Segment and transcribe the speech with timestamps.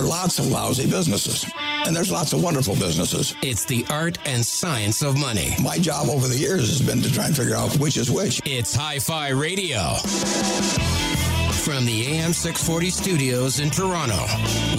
[0.00, 1.50] are lots of lousy businesses,
[1.86, 3.34] and there's lots of wonderful businesses.
[3.42, 5.54] It's the art and science of money.
[5.62, 8.40] My job over the years has been to try and figure out which is which.
[8.46, 9.94] It's Hi Fi Radio.
[11.64, 14.22] From the AM 640 studios in Toronto,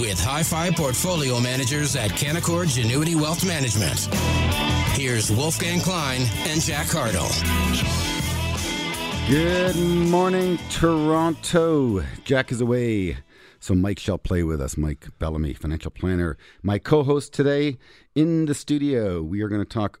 [0.00, 4.00] with Hi Fi portfolio managers at Canaccord Genuity Wealth Management.
[4.96, 7.28] Here's Wolfgang Klein and Jack Hardle.
[9.28, 12.02] Good morning, Toronto.
[12.24, 13.18] Jack is away,
[13.62, 14.76] so Mike shall play with us.
[14.76, 17.78] Mike Bellamy, financial planner, my co host today
[18.12, 19.22] in the studio.
[19.22, 20.00] We are going to talk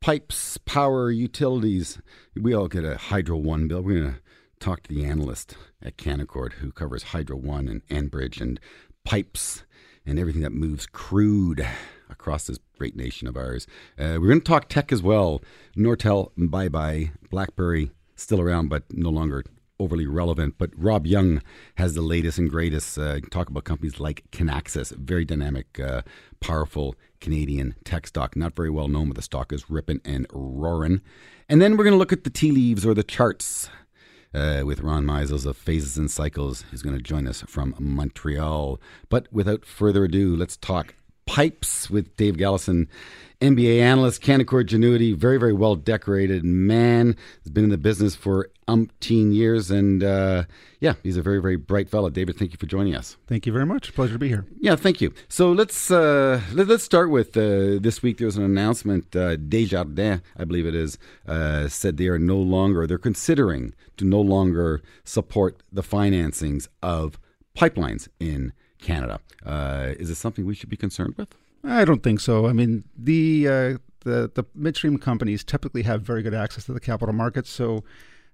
[0.00, 1.98] pipes, power, utilities.
[2.36, 3.80] We all get a Hydro One bill.
[3.80, 4.20] We're going to
[4.58, 8.60] talk to the analyst at Canaccord who covers Hydro One and Enbridge and
[9.02, 9.64] pipes
[10.04, 11.66] and everything that moves crude
[12.10, 13.66] across this great nation of ours.
[13.98, 15.40] Uh, we're going to talk tech as well.
[15.74, 17.12] Nortel, bye bye.
[17.30, 19.42] BlackBerry, still around, but no longer
[19.80, 20.54] overly relevant.
[20.58, 21.42] But Rob Young
[21.76, 22.98] has the latest and greatest.
[22.98, 26.02] Uh, talk about companies like Kinaxis, very dynamic, uh,
[26.40, 28.36] powerful Canadian tech stock.
[28.36, 31.00] Not very well known, but the stock is ripping and roaring.
[31.48, 33.68] And then we're going to look at the tea leaves or the charts.
[34.32, 38.80] Uh, with Ron Meisels of Phases and Cycles, who's going to join us from Montreal.
[39.08, 40.94] But without further ado, let's talk
[41.26, 42.88] pipes with Dave Galison
[43.40, 47.16] NBA analyst, Canaccord Genuity, very, very well decorated man.
[47.42, 50.44] Has been in the business for umpteen years, and uh,
[50.78, 52.10] yeah, he's a very, very bright fellow.
[52.10, 53.16] David, thank you for joining us.
[53.26, 53.94] Thank you very much.
[53.94, 54.44] Pleasure to be here.
[54.60, 55.14] Yeah, thank you.
[55.28, 58.18] So let's uh, let, us start with uh, this week.
[58.18, 59.16] There was an announcement.
[59.16, 62.86] Uh, Desjardins, I believe it is, uh, said they are no longer.
[62.86, 67.18] They're considering to no longer support the financings of
[67.56, 69.20] pipelines in Canada.
[69.44, 71.34] Uh, is this something we should be concerned with?
[71.62, 72.46] I don't think so.
[72.46, 76.80] I mean, the uh, the the midstream companies typically have very good access to the
[76.80, 77.84] capital markets, so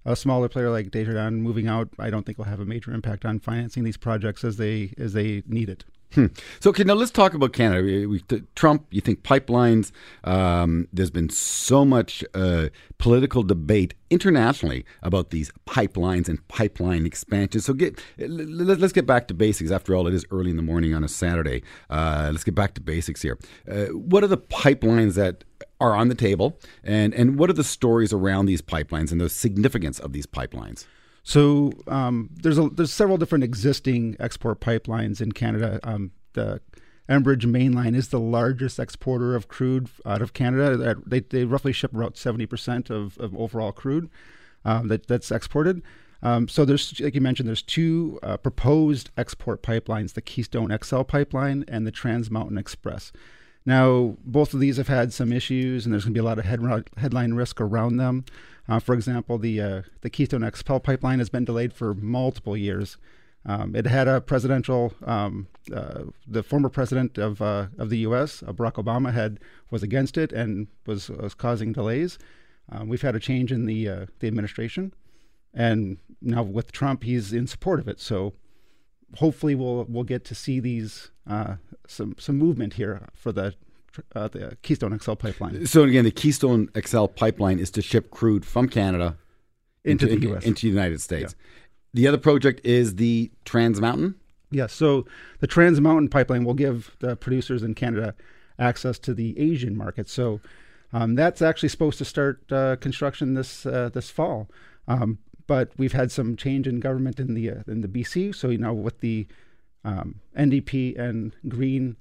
[0.05, 3.25] a smaller player like Desjardins moving out, I don't think will have a major impact
[3.25, 5.85] on financing these projects as they as they need it.
[6.15, 6.27] Hmm.
[6.61, 7.83] So, okay, now let's talk about Canada.
[7.83, 8.23] We, we,
[8.55, 9.91] Trump, you think pipelines?
[10.25, 12.69] Um, there's been so much uh,
[12.99, 17.65] political debate internationally about these pipelines and pipeline expansions.
[17.65, 19.71] So, get let, us get back to basics.
[19.71, 21.63] After all, it is early in the morning on a Saturday.
[21.91, 23.39] Uh, let's get back to basics here.
[23.71, 25.45] Uh, what are the pipelines that
[25.81, 29.29] are on the table, and and what are the stories around these pipelines and the
[29.29, 30.87] significance of these pipelines?
[31.27, 35.81] So um, there's a, there's several different existing export pipelines in Canada.
[35.83, 36.61] Um, the
[37.09, 40.95] Enbridge Mainline is the largest exporter of crude out of Canada.
[41.05, 44.09] They, they roughly ship about 70% of, of overall crude
[44.65, 45.83] um, that, that's exported.
[46.23, 51.03] Um, so there's, like you mentioned, there's two uh, proposed export pipelines: the Keystone XL
[51.03, 53.11] pipeline and the Trans Mountain Express.
[53.67, 56.39] Now, both of these have had some issues, and there's going to be a lot
[56.39, 56.61] of head,
[56.97, 58.25] headline risk around them.
[58.69, 62.97] Uh, for example, the uh, the Keystone XL pipeline has been delayed for multiple years.
[63.45, 68.43] Um, it had a presidential, um, uh, the former president of uh, of the U.S.,
[68.43, 69.41] uh, Barack Obama, had
[69.71, 72.19] was against it and was was causing delays.
[72.71, 74.95] Um, we've had a change in the the administration,
[75.53, 78.01] and now with Trump, he's in support of it.
[78.01, 78.35] So
[79.15, 81.11] hopefully, we'll we'll get to see these
[81.87, 83.55] some some movement here for the
[84.15, 85.67] uh, the Keystone XL pipeline.
[85.67, 89.17] So again, the Keystone XL pipeline is to ship crude from Canada
[89.85, 90.45] into, into the U.S.
[90.45, 91.35] into the United States.
[91.39, 91.45] Yeah.
[91.95, 94.17] The other project is the Trans Mountain.
[94.51, 94.73] Yes.
[94.73, 95.07] So
[95.41, 98.15] the Trans Mountain pipeline will give the producers in Canada
[98.59, 100.09] access to the Asian market.
[100.09, 100.41] So
[100.93, 104.49] um, that's actually supposed to start uh, construction this uh, this fall.
[104.89, 108.35] Um, but we've had some change in government in the uh, in the BC.
[108.35, 109.27] So you know, with the
[109.85, 111.97] um, NDP and Green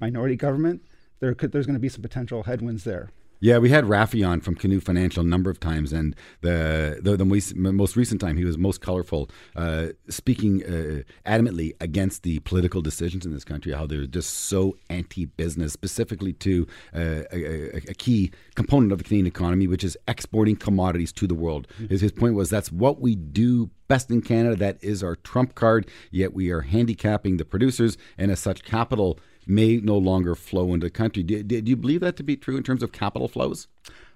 [0.00, 0.82] minority government,
[1.20, 3.10] there could, there's going to be some potential headwinds there.
[3.42, 7.16] Yeah, we had Rafi on from Canoe Financial a number of times, and the the,
[7.16, 12.80] the most, recent time he was most colorful, uh, speaking uh, adamantly against the political
[12.80, 18.30] decisions in this country, how they're just so anti-business, specifically to uh, a, a, key
[18.54, 21.66] component of the Canadian economy, which is exporting commodities to the world.
[21.74, 21.88] Mm-hmm.
[21.88, 24.54] His, his point was that's what we do best in Canada.
[24.54, 25.88] That is our trump card.
[26.12, 30.86] Yet we are handicapping the producers, and as such, capital may no longer flow into
[30.86, 31.22] the country.
[31.22, 33.68] Do, do, you believe that to be true in terms of capital flows?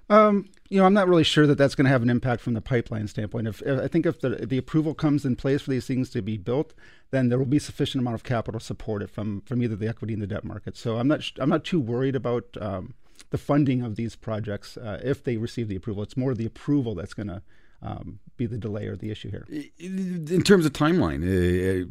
[0.09, 2.55] Um, you know, I'm not really sure that that's going to have an impact from
[2.55, 3.49] the pipeline standpoint.
[3.49, 6.23] If, if I think if the, the approval comes in place for these things to
[6.23, 6.75] be built,
[7.11, 9.89] then there will be sufficient amount of capital to support it from from either the
[9.89, 10.77] equity and the debt market.
[10.77, 12.95] So I'm not I'm not too worried about um,
[13.31, 16.03] the funding of these projects uh, if they receive the approval.
[16.03, 17.43] It's more the approval that's going to
[17.83, 19.47] um, be the delay or the issue here.
[19.79, 21.23] In terms of timeline,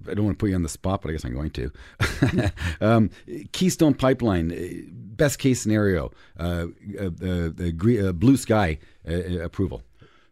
[0.09, 1.71] I don't want to put you on the spot, but I guess I'm going to.
[2.81, 3.09] um,
[3.51, 6.67] Keystone Pipeline, uh, best case scenario, uh,
[6.99, 8.77] uh, uh, blue sky
[9.07, 9.81] uh, approval.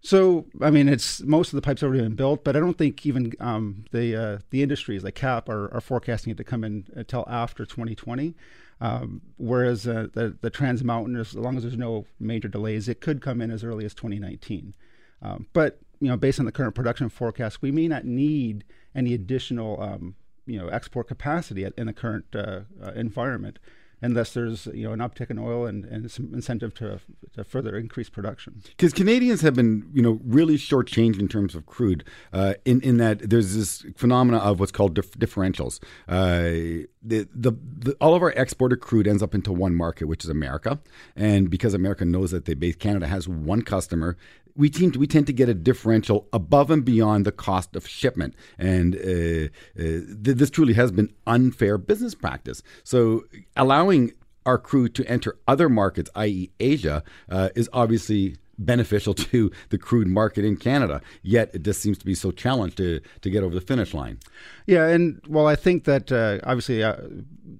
[0.06, 3.06] So, I mean, it's most of the pipes already been built, but I don't think
[3.06, 6.86] even um, the uh, the industries like CAPP are, are, forecasting it to come in
[6.94, 8.36] until after 2020.
[8.82, 13.00] Um, whereas uh, the the Trans Mountain, as long as there's no major delays, it
[13.00, 14.76] could come in as early as 2019.
[15.24, 19.14] Um, but you know, based on the current production forecast, we may not need any
[19.14, 20.16] additional um,
[20.46, 23.60] you know export capacity in the current uh, uh, environment
[24.04, 27.00] unless there's you know an uptick in oil and, and some incentive to,
[27.34, 28.62] to further increase production.
[28.66, 32.04] Because Canadians have been you know really shortchanged in terms of crude.
[32.32, 35.80] Uh, in in that there's this phenomena of what's called dif- differentials.
[36.08, 40.24] Uh, the, the, the, all of our exported crude ends up into one market, which
[40.24, 40.80] is America,
[41.16, 44.16] and because America knows that they base Canada has one customer,
[44.56, 47.88] we tend to, we tend to get a differential above and beyond the cost of
[47.88, 52.62] shipment, and uh, uh, th- this truly has been unfair business practice.
[52.84, 53.24] So
[53.56, 54.14] allowing
[54.46, 60.08] our crew to enter other markets, i.e., Asia, uh, is obviously beneficial to the crude
[60.08, 61.02] market in Canada.
[61.22, 64.20] Yet it just seems to be so challenged to to get over the finish line.
[64.66, 66.98] Yeah, and well, I think that uh, obviously uh,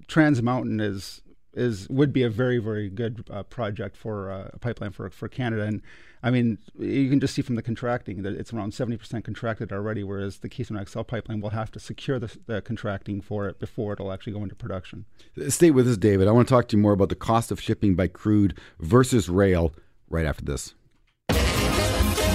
[0.06, 1.22] Trans Mountain is
[1.54, 5.62] is would be a very very good uh, project for a pipeline for for Canada
[5.62, 5.82] and
[6.24, 10.02] I mean, you can just see from the contracting that it's around 70% contracted already,
[10.02, 13.92] whereas the Keystone XL pipeline will have to secure the, the, contracting for it before
[13.92, 15.04] it'll actually go into production.
[15.48, 16.26] Stay with us, David.
[16.26, 19.28] I want to talk to you more about the cost of shipping by crude versus
[19.28, 19.74] rail
[20.08, 20.74] right after this.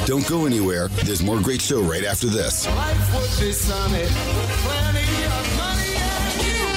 [0.05, 0.87] Don't go anywhere.
[1.05, 2.67] There's more great show right after this.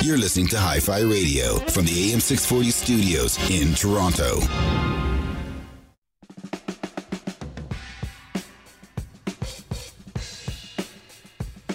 [0.03, 4.92] You're listening to Hi Fi Radio from the AM 640 studios in Toronto.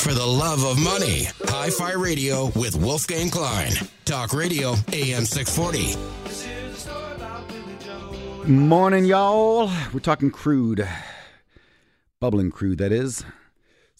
[0.07, 1.27] For the love of money.
[1.47, 3.73] Hi Fi Radio with Wolfgang Klein.
[4.05, 5.97] Talk Radio AM 640.
[8.49, 9.69] Morning, y'all.
[9.91, 10.87] We're talking crude.
[12.21, 13.25] Bubbling crude, that is.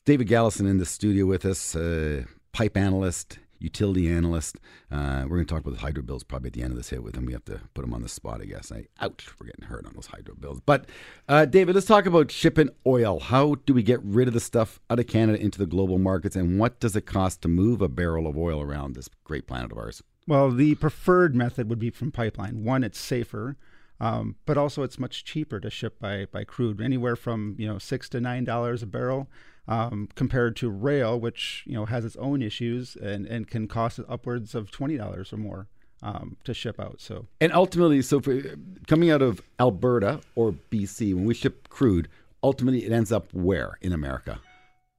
[0.06, 2.24] David Galison in the studio with us, uh,
[2.54, 4.57] pipe analyst, utility analyst.
[4.92, 6.89] Uh, we're going to talk about the hydro bills probably at the end of this
[6.89, 7.25] hit with him.
[7.25, 8.71] We have to put him on the spot, I guess.
[8.71, 10.62] I, ouch, we're getting hurt on those hydro bills.
[10.65, 10.86] But,
[11.27, 13.19] uh, David, let's talk about shipping oil.
[13.19, 16.36] How do we get rid of the stuff out of Canada into the global markets,
[16.36, 19.71] and what does it cost to move a barrel of oil around this great planet
[19.71, 20.01] of ours?
[20.27, 22.63] Well, the preferred method would be from pipeline.
[22.63, 23.57] One, it's safer.
[24.00, 27.80] Um, but also, it's much cheaper to ship by, by crude, anywhere from you know
[27.80, 29.27] six to nine dollars a barrel
[29.68, 34.00] um, compared to rail, which you know has its own issues and, and can cost
[34.08, 35.68] upwards of twenty dollars or more
[36.02, 37.00] um, to ship out.
[37.00, 38.42] So and ultimately, so for,
[38.88, 42.08] coming out of Alberta or BC, when we ship crude,
[42.44, 44.40] ultimately it ends up where in America?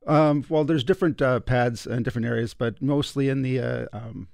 [0.06, 4.29] Um, well, there's different uh, pads in different areas, but mostly in the uh, um,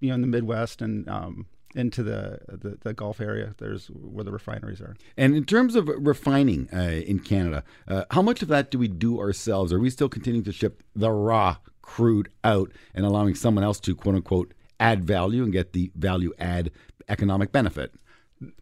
[0.00, 3.54] you know in the Midwest and um, into the, the, the Gulf area.
[3.58, 4.96] There's where the refineries are.
[5.16, 8.88] And in terms of refining uh, in Canada, uh, how much of that do we
[8.88, 9.72] do ourselves?
[9.72, 13.94] Are we still continuing to ship the raw crude out and allowing someone else to
[13.94, 16.70] quote unquote add value and get the value add
[17.08, 17.94] economic benefit?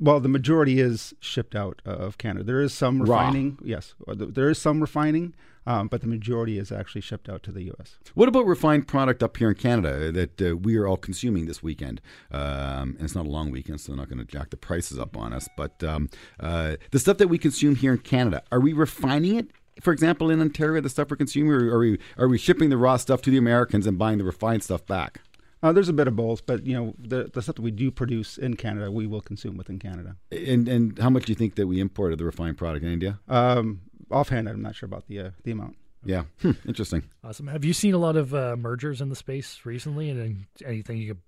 [0.00, 2.44] Well, the majority is shipped out of Canada.
[2.44, 3.58] There is some refining.
[3.60, 3.66] Raw.
[3.66, 5.34] Yes, there is some refining,
[5.66, 7.98] um, but the majority is actually shipped out to the U.S.
[8.14, 11.62] What about refined product up here in Canada that uh, we are all consuming this
[11.62, 12.00] weekend?
[12.32, 14.98] Um, and it's not a long weekend, so they're not going to jack the prices
[14.98, 15.48] up on us.
[15.56, 16.10] But um,
[16.40, 19.50] uh, the stuff that we consume here in Canada, are we refining it
[19.81, 22.76] for example, in Ontario, the stuff we're consuming, or are we are we shipping the
[22.76, 25.20] raw stuff to the Americans and buying the refined stuff back?
[25.62, 27.91] Uh, there's a bit of both, but you know the the stuff that we do
[27.91, 30.17] produce in Canada, we will consume within Canada.
[30.31, 33.19] And and how much do you think that we imported the refined product in India?
[33.29, 35.77] Um, offhand, I'm not sure about the uh, the amount.
[36.05, 37.03] Yeah, hmm, interesting.
[37.24, 37.48] Awesome.
[37.48, 41.15] Have you seen a lot of uh, mergers in the space recently, and anything you
[41.15, 41.22] could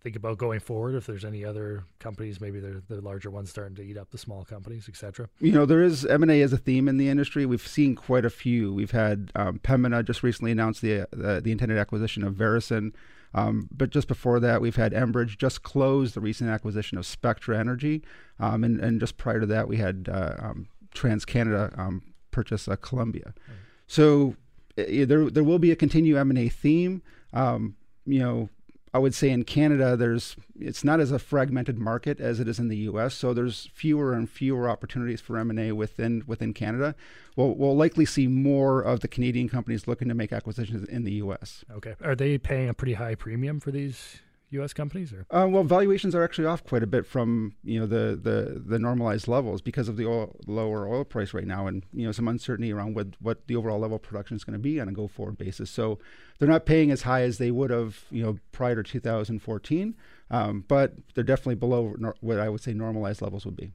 [0.00, 0.94] think about going forward?
[0.94, 4.18] If there's any other companies, maybe they're the larger ones starting to eat up the
[4.18, 5.28] small companies, etc.
[5.40, 7.44] You know, there is M and A as a theme in the industry.
[7.44, 8.72] We've seen quite a few.
[8.72, 12.92] We've had um, Pembina just recently announced the uh, the intended acquisition of Veresen.
[13.34, 17.58] Um, but just before that, we've had Enbridge just close the recent acquisition of Spectra
[17.58, 18.02] Energy,
[18.40, 22.76] um, and, and just prior to that, we had uh, um, TransCanada um, purchase uh,
[22.76, 23.34] Columbia.
[23.36, 23.54] Mm.
[23.86, 24.36] So
[24.78, 27.02] uh, there there will be a continued M and A theme.
[27.32, 28.48] Um, you know,
[28.92, 32.58] I would say in Canada, there's it's not as a fragmented market as it is
[32.58, 33.14] in the U.S.
[33.14, 36.94] So there's fewer and fewer opportunities for M and A within within Canada.
[37.36, 41.12] We'll, we'll likely see more of the Canadian companies looking to make acquisitions in the
[41.12, 41.64] U.S.
[41.70, 44.72] Okay, are they paying a pretty high premium for these U.S.
[44.72, 45.12] companies?
[45.12, 48.62] Or uh, well, valuations are actually off quite a bit from you know the the,
[48.64, 52.12] the normalized levels because of the oil, lower oil price right now, and you know
[52.12, 54.88] some uncertainty around what what the overall level of production is going to be on
[54.88, 55.70] a go forward basis.
[55.70, 55.98] So
[56.38, 59.94] they're not paying as high as they would have you know prior to 2014,
[60.30, 63.72] um, but they're definitely below nor- what I would say normalized levels would be.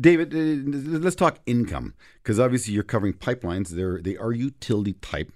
[0.00, 3.70] David, uh, let's talk income because obviously you're covering pipelines.
[3.70, 5.32] They're they are utility type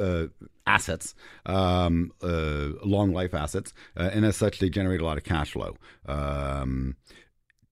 [0.00, 0.26] uh,
[0.66, 1.14] assets,
[1.46, 5.52] um, uh, long life assets, uh, and as such, they generate a lot of cash
[5.52, 5.76] flow.
[6.06, 6.96] Um,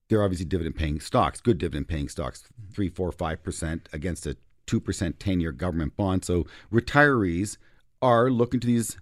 [0.09, 4.37] they're obviously dividend paying stocks, good dividend paying stocks, three, four, five percent against a
[4.66, 6.25] two percent ten year government bond.
[6.25, 7.56] So retirees
[8.02, 8.99] are looking to these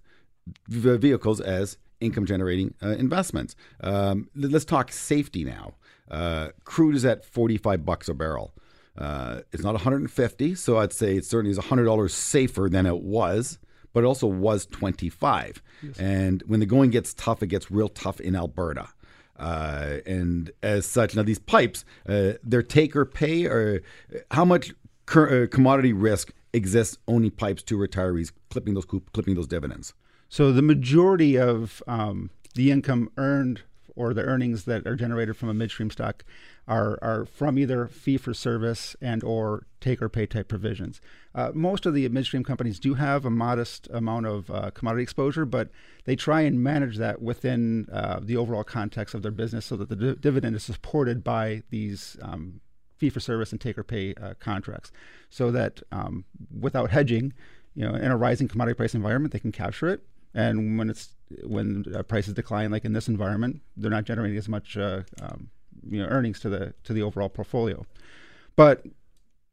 [0.67, 3.55] vehicles as income generating uh, investments.
[3.81, 5.75] Um, let's talk safety now.
[6.09, 8.53] Uh, crude is at 45 bucks a barrel.
[8.97, 13.59] Uh, it's not 150, so I'd say it certainly is $100 safer than it was,
[13.93, 15.61] but it also was 25.
[15.81, 15.97] Yes.
[15.99, 18.87] And when the going gets tough, it gets real tough in Alberta.
[19.37, 23.81] Uh, and as such, now these pipes, uh, they're take or pay, or
[24.31, 24.73] how much
[25.05, 29.93] cur- uh, commodity risk exists owning pipes to retirees, clipping those clipping those dividends?
[30.29, 33.61] So the majority of um, the income earned
[33.95, 36.23] or the earnings that are generated from a midstream stock
[36.67, 40.99] are, are from either fee for service and or take or pay type provisions.
[41.33, 45.45] Uh, most of the midstream companies do have a modest amount of uh, commodity exposure,
[45.45, 45.69] but
[46.05, 49.89] they try and manage that within uh, the overall context of their business so that
[49.89, 52.59] the di- dividend is supported by these um,
[52.97, 54.91] fee for service and take or pay uh, contracts,
[55.29, 56.25] so that um,
[56.59, 57.33] without hedging,
[57.75, 60.01] you know, in a rising commodity price environment, they can capture it
[60.35, 64.49] and when it's when uh, prices decline, like in this environment, they're not generating as
[64.49, 65.49] much uh, um,
[65.89, 67.85] you know earnings to the to the overall portfolio.
[68.55, 68.85] But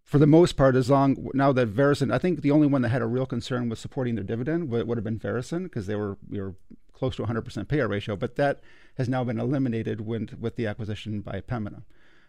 [0.05, 2.91] for the most part, as long now that Veresen, I think the only one that
[2.91, 5.97] had a real concern with supporting their dividend would, would have been Veresen because they
[5.97, 6.55] were we were
[6.93, 8.61] close to 100% payout ratio, but that
[8.97, 11.83] has now been eliminated when, with the acquisition by Pembina.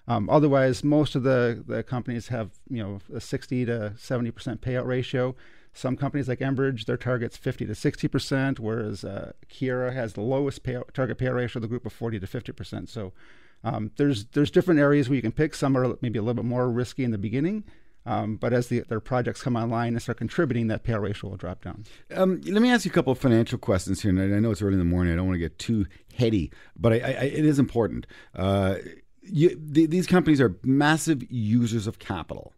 [0.07, 4.85] Um, otherwise, most of the, the companies have you know a 60 to 70% payout
[4.85, 5.35] ratio.
[5.73, 10.21] Some companies like Enbridge, their target's 50 to 60 percent, whereas uh, Keyera has the
[10.21, 12.89] lowest payout, target payout ratio of the group of 40 to 50 percent.
[12.89, 13.13] So
[13.63, 15.55] um, there's there's different areas where you can pick.
[15.55, 17.63] Some are maybe a little bit more risky in the beginning.
[18.05, 21.37] Um, but as the, their projects come online and start contributing, that payout ratio will
[21.37, 21.85] drop down.
[22.13, 24.11] Um, let me ask you a couple of financial questions here.
[24.11, 25.13] And I know it's early in the morning.
[25.13, 28.05] I don't want to get too heady, but I, I, it is important.
[28.35, 28.75] Uh,
[29.21, 32.53] you, the, these companies are massive users of capital.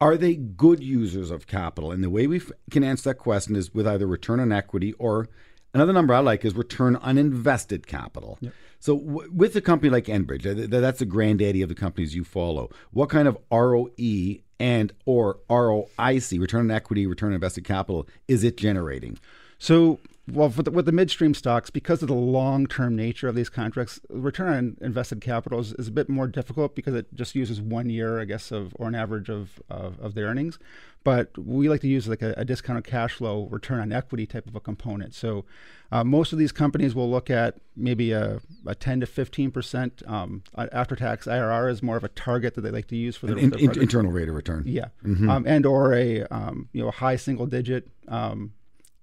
[0.00, 1.90] Are they good users of capital?
[1.90, 2.40] And the way we
[2.70, 5.28] can answer that question is with either return on equity or
[5.74, 8.38] another number I like is return on invested capital.
[8.40, 8.52] Yep.
[8.78, 12.22] So w- with a company like Enbridge, th- that's the granddaddy of the companies you
[12.22, 12.70] follow.
[12.92, 18.44] What kind of ROE and or ROIC, return on equity, return on invested capital, is
[18.44, 19.18] it generating?
[19.58, 19.98] So
[20.32, 24.52] well, the, with the midstream stocks, because of the long-term nature of these contracts, return
[24.52, 28.20] on invested capital is, is, a bit more difficult because it just uses one year,
[28.20, 30.58] I guess, of or an average of of, of the earnings.
[31.04, 34.46] But we like to use like a, a, discounted cash flow return on equity type
[34.46, 35.14] of a component.
[35.14, 35.44] So
[35.92, 40.02] uh, most of these companies will look at maybe a, a 10 to 15 percent
[40.06, 43.38] um, after-tax IRR is more of a target that they like to use for their,
[43.38, 44.64] in, their in, internal rate of return.
[44.66, 45.30] Yeah, mm-hmm.
[45.30, 48.52] um, and or a um, you know a high single-digit um,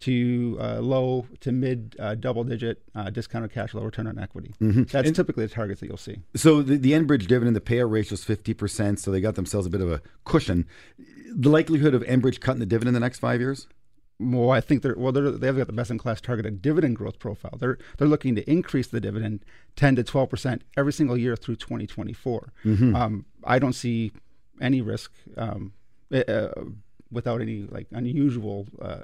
[0.05, 4.53] to uh, low to mid uh, double digit uh, discounted cash flow return on equity.
[4.61, 4.83] Mm-hmm.
[4.83, 6.19] That's and typically the targets that you'll see.
[6.35, 9.69] So the, the Enbridge dividend, the payout ratio is 50%, so they got themselves a
[9.71, 10.67] bit of a cushion.
[11.33, 13.67] The likelihood of Enbridge cutting the dividend in the next five years?
[14.19, 15.11] Well, I think they're well.
[15.11, 17.57] They're, they've got the best in class targeted dividend growth profile.
[17.59, 19.43] They're they're looking to increase the dividend
[19.75, 22.53] ten to twelve percent every single year through twenty twenty four.
[22.63, 22.95] Mm-hmm.
[22.95, 24.13] Um, I don't see
[24.61, 25.73] any risk um,
[26.13, 26.47] uh,
[27.15, 28.99] without any like unusual uh,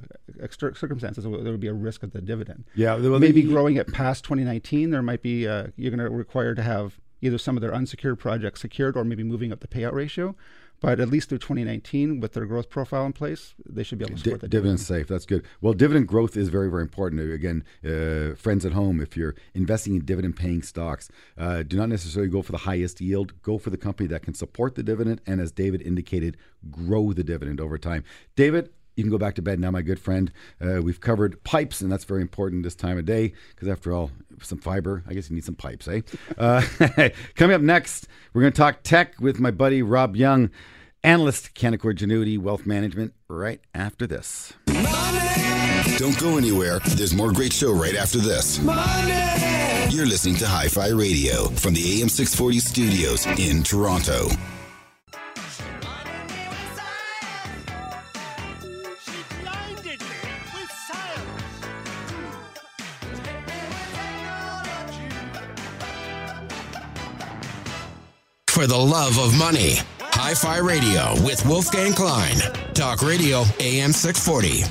[0.75, 2.65] circumstances, there would be a risk of the dividend.
[2.75, 6.53] Yeah, well, maybe growing it past 2019, there might be uh, you're going to require
[6.53, 9.93] to have either some of their unsecured projects secured or maybe moving up the payout
[9.93, 10.35] ratio.
[10.81, 14.17] But at least through 2019, with their growth profile in place, they should be able
[14.17, 14.79] to support D- dividend.
[14.79, 15.07] safe.
[15.07, 15.45] That's good.
[15.61, 17.21] Well, dividend growth is very, very important.
[17.21, 21.07] Again, uh, friends at home, if you're investing in dividend-paying stocks,
[21.37, 23.39] uh, do not necessarily go for the highest yield.
[23.43, 26.35] Go for the company that can support the dividend, and as David indicated,
[26.71, 28.03] grow the dividend over time.
[28.35, 30.31] David, you can go back to bed now, my good friend.
[30.59, 34.11] Uh, we've covered pipes, and that's very important this time of day because, after all,
[34.41, 35.03] some fiber.
[35.07, 36.01] I guess you need some pipes, eh?
[36.37, 36.61] Uh,
[37.35, 40.49] coming up next, we're going to talk tech with my buddy Rob Young,
[41.03, 44.53] analyst, Canaccord Genuity Wealth Management, right after this.
[44.67, 45.97] Money!
[45.97, 46.79] Don't go anywhere.
[46.79, 48.59] There's more great show right after this.
[48.61, 49.31] Money!
[49.89, 54.29] You're listening to Hi Fi Radio from the AM 640 studios in Toronto.
[68.61, 69.77] For the love of money.
[69.99, 72.35] Hi Fi Radio with Wolfgang Klein.
[72.75, 74.61] Talk Radio AM 640.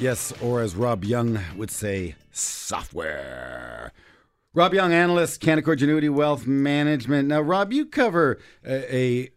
[0.00, 3.92] Yes, or as Rob Young would say, software.
[4.52, 7.28] Rob Young, analyst, Canaccord Genuity Wealth Management.
[7.28, 9.30] Now, Rob, you cover a, a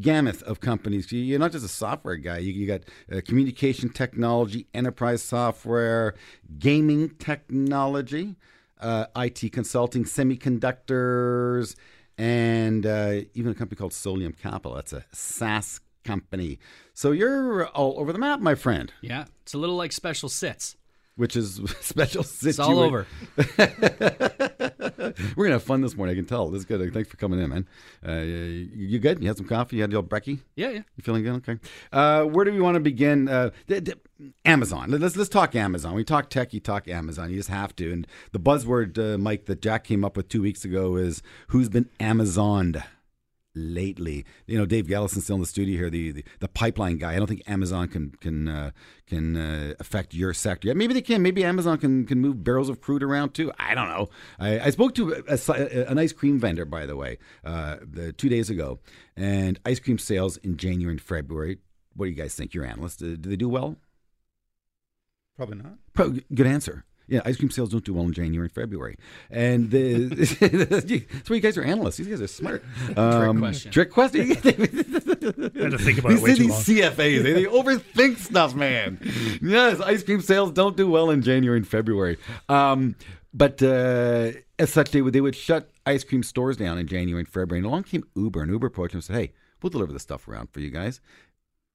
[0.00, 1.10] gamut of companies.
[1.12, 2.38] You're not just a software guy.
[2.38, 6.14] You, you got uh, communication technology, enterprise software,
[6.58, 8.36] gaming technology,
[8.80, 11.74] uh, IT consulting, semiconductors,
[12.16, 14.74] and uh, even a company called Solium Capital.
[14.74, 16.58] That's a SaaS company.
[16.94, 18.92] So you're all over the map, my friend.
[19.00, 20.76] Yeah, it's a little like special sits.
[21.18, 22.48] Which is special situation.
[22.48, 23.06] It's all over.
[25.36, 26.14] We're gonna have fun this morning.
[26.14, 26.48] I can tell.
[26.48, 26.94] This is good.
[26.94, 27.66] Thanks for coming in, man.
[28.06, 29.20] Uh, you good?
[29.20, 29.76] You had some coffee?
[29.76, 30.38] You had your brekkie?
[30.54, 30.82] Yeah, yeah.
[30.96, 31.34] You feeling good?
[31.48, 31.58] Okay.
[31.92, 33.28] Uh, where do we want to begin?
[33.28, 33.98] Uh, th- th-
[34.44, 34.92] Amazon.
[34.92, 35.94] Let's let's talk Amazon.
[35.94, 36.54] We talk tech.
[36.54, 37.30] You talk Amazon.
[37.30, 37.92] You just have to.
[37.92, 41.68] And the buzzword, uh, Mike, that Jack came up with two weeks ago is who's
[41.68, 42.80] been Amazoned
[43.58, 44.24] lately.
[44.46, 47.14] You know, Dave Galison's still in the studio here, the, the, the pipeline guy.
[47.14, 48.70] I don't think Amazon can can uh,
[49.06, 50.74] can uh, affect your sector.
[50.74, 51.22] Maybe they can.
[51.22, 53.52] Maybe Amazon can can move barrels of crude around too.
[53.58, 54.08] I don't know.
[54.38, 58.12] I, I spoke to a, a, an ice cream vendor, by the way, uh, the,
[58.12, 58.80] two days ago,
[59.16, 61.58] and ice cream sales in January and February.
[61.94, 62.54] What do you guys think?
[62.54, 63.76] Your analysts, do, do they do well?
[65.36, 65.74] Probably not.
[65.94, 66.84] Probably, good answer.
[67.08, 68.96] Yeah, ice cream sales don't do well in January and February.
[69.30, 70.08] And the,
[71.08, 71.96] that's why you guys are analysts.
[71.96, 72.64] These guys are smart.
[72.96, 73.72] Um, trick question.
[73.72, 74.28] Trick question.
[74.28, 76.62] had to think about these, it way too these long.
[76.62, 78.98] CFAs, they, they overthink stuff, man.
[79.42, 82.18] yes, ice cream sales don't do well in January and February.
[82.48, 82.96] Um,
[83.32, 87.20] but uh, as such, they would, they would shut ice cream stores down in January
[87.20, 87.58] and February.
[87.58, 90.28] And along came Uber, and Uber approached them and said, hey, we'll deliver the stuff
[90.28, 91.00] around for you guys.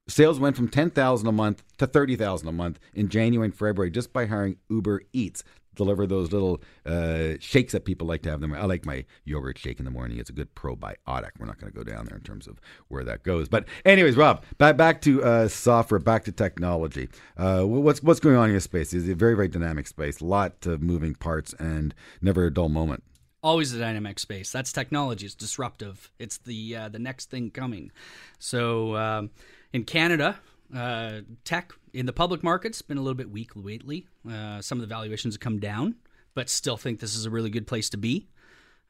[0.06, 3.54] Sales went from ten thousand a month to thirty thousand a month in January and
[3.54, 5.42] February just by hiring Uber Eats
[5.74, 8.52] deliver those little uh, shakes that people like to have them.
[8.54, 10.18] I like my yogurt shake in the morning.
[10.18, 11.30] It's a good probiotic.
[11.38, 13.48] We're not going to go down there in terms of where that goes.
[13.48, 17.08] But anyways, Rob, back back to uh, software, back to technology.
[17.36, 18.92] Uh, what's what's going on in your space?
[18.92, 20.20] It's a very very dynamic space.
[20.20, 23.02] Lot of moving parts and never a dull moment.
[23.42, 24.50] Always a dynamic space.
[24.50, 25.26] That's technology.
[25.26, 26.10] It's disruptive.
[26.18, 27.90] It's the uh, the next thing coming.
[28.38, 28.96] So.
[28.96, 29.30] Um,
[29.74, 30.38] in Canada,
[30.74, 34.06] uh, tech in the public market's been a little bit weak lately.
[34.26, 35.96] Uh, some of the valuations have come down,
[36.34, 38.28] but still think this is a really good place to be.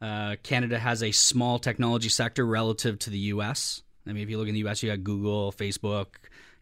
[0.00, 3.82] Uh, Canada has a small technology sector relative to the U.S.
[4.06, 6.06] I mean, if you look in the U.S., you got Google, Facebook,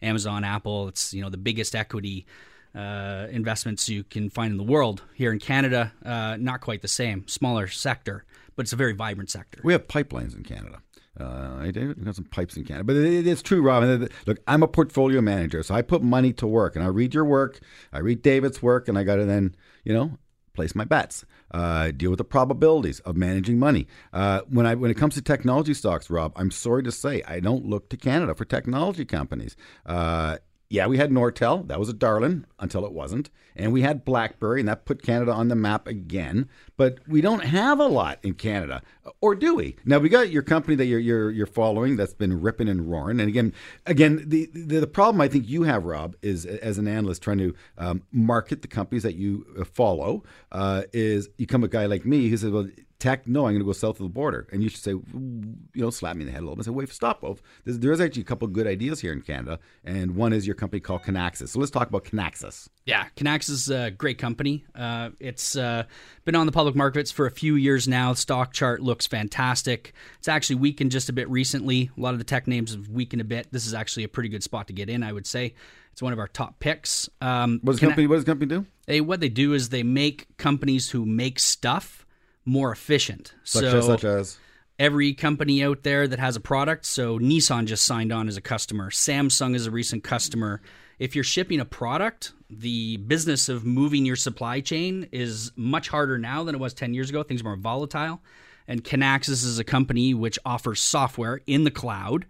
[0.01, 0.87] Amazon, Apple.
[0.87, 2.25] It's you know the biggest equity
[2.73, 5.03] uh, investments you can find in the world.
[5.15, 8.23] Here in Canada, uh, not quite the same, smaller sector,
[8.55, 9.59] but it's a very vibrant sector.
[9.65, 10.81] We have pipelines in Canada.
[11.19, 14.09] Uh, David, got some pipes in Canada, but it, it's true, Robin.
[14.25, 17.25] Look, I'm a portfolio manager, so I put money to work, and I read your
[17.25, 17.59] work,
[17.91, 20.17] I read David's work, and I got to then, you know,
[20.53, 23.87] place my bets, uh, deal with the probabilities of managing money.
[24.11, 27.39] Uh, when I when it comes to technology stocks, Rob, I'm sorry to say I
[27.39, 29.55] don't look to Canada for technology companies.
[29.85, 30.37] Uh,
[30.69, 31.67] yeah, we had Nortel.
[31.67, 33.29] That was a darling until it wasn't.
[33.55, 36.49] And we had BlackBerry, and that put Canada on the map again.
[36.77, 38.81] But we don't have a lot in Canada,
[39.21, 39.75] or do we?
[39.85, 43.19] Now we got your company that you're you're, you're following that's been ripping and roaring.
[43.19, 43.53] And again,
[43.85, 47.37] again, the, the, the problem I think you have, Rob, is as an analyst trying
[47.37, 50.23] to um, market the companies that you follow.
[50.51, 52.67] Uh, is you come a guy like me who says, well
[52.99, 54.47] tech, no, I'm going to go south of the border.
[54.51, 56.73] And you should say, you know, slap me in the head a little bit and
[56.73, 57.41] say, wait, stop, Wolf.
[57.65, 59.59] There's, there's actually a couple of good ideas here in Canada.
[59.83, 61.49] And one is your company called Kinaxis.
[61.49, 62.69] So let's talk about Kinaxis.
[62.85, 64.65] Yeah, Kinaxis is a great company.
[64.73, 65.83] Uh, it's uh,
[66.25, 68.13] been on the public markets for a few years now.
[68.13, 69.93] Stock chart looks fantastic.
[70.19, 71.91] It's actually weakened just a bit recently.
[71.97, 73.47] A lot of the tech names have weakened a bit.
[73.51, 75.55] This is actually a pretty good spot to get in, I would say.
[75.91, 77.09] It's one of our top picks.
[77.21, 78.65] Um, what, does company, what does the company do?
[78.87, 82.02] They, what they do is they make companies who make stuff
[82.45, 83.33] more efficient.
[83.43, 84.37] Such, so as, such as
[84.79, 86.85] every company out there that has a product.
[86.85, 88.89] So Nissan just signed on as a customer.
[88.89, 90.61] Samsung is a recent customer.
[90.99, 96.17] If you're shipping a product, the business of moving your supply chain is much harder
[96.17, 97.23] now than it was 10 years ago.
[97.23, 98.21] Things are more volatile.
[98.67, 102.25] And Kinaxis is a company which offers software in the cloud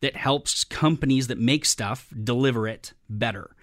[0.00, 3.54] that helps companies that make stuff deliver it better.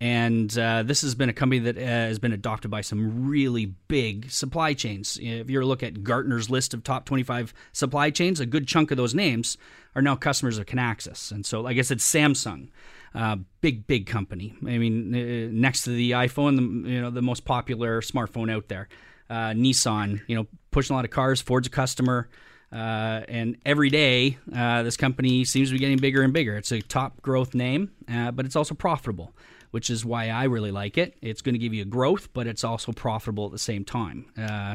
[0.00, 3.66] And uh, this has been a company that uh, has been adopted by some really
[3.66, 5.18] big supply chains.
[5.20, 8.96] If you look at Gartner's list of top 25 supply chains, a good chunk of
[8.96, 9.58] those names
[9.96, 11.32] are now customers of Kinaxis.
[11.32, 12.68] And so, like I said, Samsung,
[13.12, 14.54] uh, big, big company.
[14.62, 18.68] I mean, uh, next to the iPhone, the, you know, the most popular smartphone out
[18.68, 18.88] there.
[19.28, 21.40] Uh, Nissan, you know, pushing a lot of cars.
[21.40, 22.28] Ford's a customer.
[22.70, 26.56] Uh, and every day, uh, this company seems to be getting bigger and bigger.
[26.56, 29.34] It's a top growth name, uh, but it's also profitable
[29.70, 31.16] which is why I really like it.
[31.20, 34.26] It's going to give you growth, but it's also profitable at the same time.
[34.36, 34.74] Uh,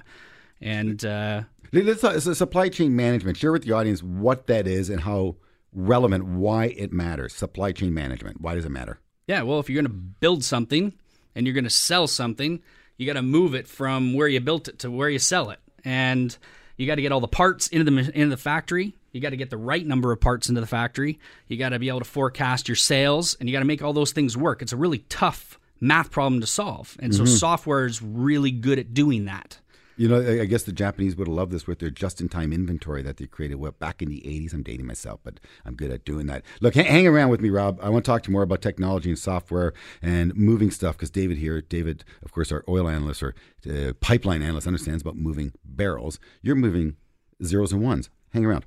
[0.62, 3.38] and uh, let's talk, so supply chain management.
[3.38, 5.36] Share with the audience what that is and how
[5.74, 7.34] relevant, why it matters.
[7.34, 8.42] Supply chain management.
[8.42, 9.00] Why does it matter?
[9.28, 10.94] Yeah, well, if you're going to build something,
[11.36, 12.62] and you're going to sell something,
[12.98, 15.60] you got to move it from where you built it to where you sell it.
[15.84, 16.36] And
[16.78, 18.96] you got to get all the parts into the into the factory.
[19.14, 21.20] You got to get the right number of parts into the factory.
[21.48, 23.94] You got to be able to forecast your sales, and you got to make all
[23.94, 24.62] those things work.
[24.62, 28.94] It's a really tough math problem to solve, and so software is really good at
[28.94, 29.60] doing that.
[29.96, 33.04] You know, I I guess the Japanese would have loved this with their just-in-time inventory
[33.04, 34.54] that they created well, back in the '80s.
[34.54, 36.44] I'm dating myself, but I'm good at doing that.
[36.62, 37.80] Look, hang, hang around with me, Rob.
[37.84, 41.12] I want to talk to you more about technology and software and moving stuff because
[41.12, 43.36] David here, David, of course, our oil analyst or
[43.70, 46.20] uh, pipeline analyst, understands about moving barrels.
[46.42, 46.96] You're moving
[47.44, 48.10] zeros and ones.
[48.32, 48.66] Hang around.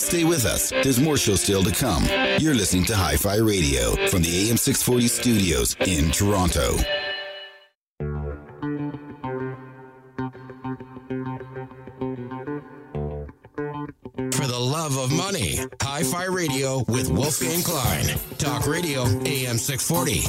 [0.00, 0.70] Stay with us.
[0.70, 2.04] There's more show still to come.
[2.40, 6.78] You're listening to Hi Fi Radio from the AM 640 studios in Toronto.
[14.32, 18.06] For the love of money, Hi Fi Radio with Wolfgang Klein.
[18.38, 20.22] Talk Radio AM 640.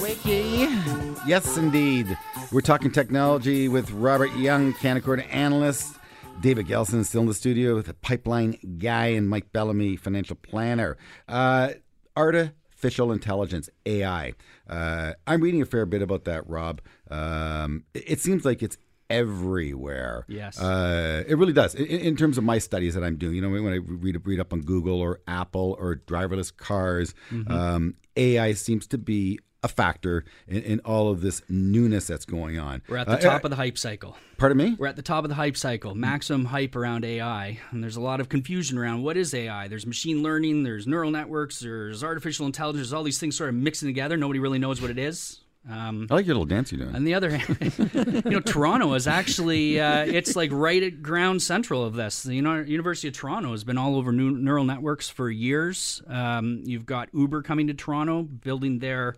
[0.00, 1.26] Wakey.
[1.26, 2.16] Yes, indeed.
[2.50, 5.99] We're talking technology with Robert Young, Canaccord analyst.
[6.40, 10.36] David Galison is still in the studio, with the pipeline guy, and Mike Bellamy, financial
[10.36, 10.96] planner.
[11.28, 11.70] Uh,
[12.16, 14.32] artificial intelligence, AI.
[14.66, 16.80] Uh, I'm reading a fair bit about that, Rob.
[17.10, 18.78] Um, it, it seems like it's
[19.10, 20.24] everywhere.
[20.28, 20.58] Yes.
[20.58, 21.74] Uh, it really does.
[21.74, 24.40] In, in terms of my studies that I'm doing, you know, when I read read
[24.40, 27.12] up on Google or Apple or driverless cars,
[27.48, 32.58] um, AI seems to be a factor in, in all of this newness that's going
[32.58, 32.82] on.
[32.88, 34.16] We're at the Uh, top of the hype cycle.
[34.38, 34.76] Pardon me.
[34.78, 38.00] We're at the top of the hype cycle, maximum hype around AI, and there's a
[38.00, 39.68] lot of confusion around what is AI.
[39.68, 43.54] There's machine learning, there's neural networks, there's artificial intelligence, there's all these things sort of
[43.56, 44.16] mixing together.
[44.16, 45.40] Nobody really knows what it is.
[45.70, 46.96] Um, I like your little dance you're doing.
[46.96, 47.92] on the other hand,
[48.24, 52.22] you know, Toronto is actually uh, it's like right at ground central of this.
[52.22, 56.00] The University of Toronto has been all over new neural networks for years.
[56.08, 59.16] Um, you've got Uber coming to Toronto, building their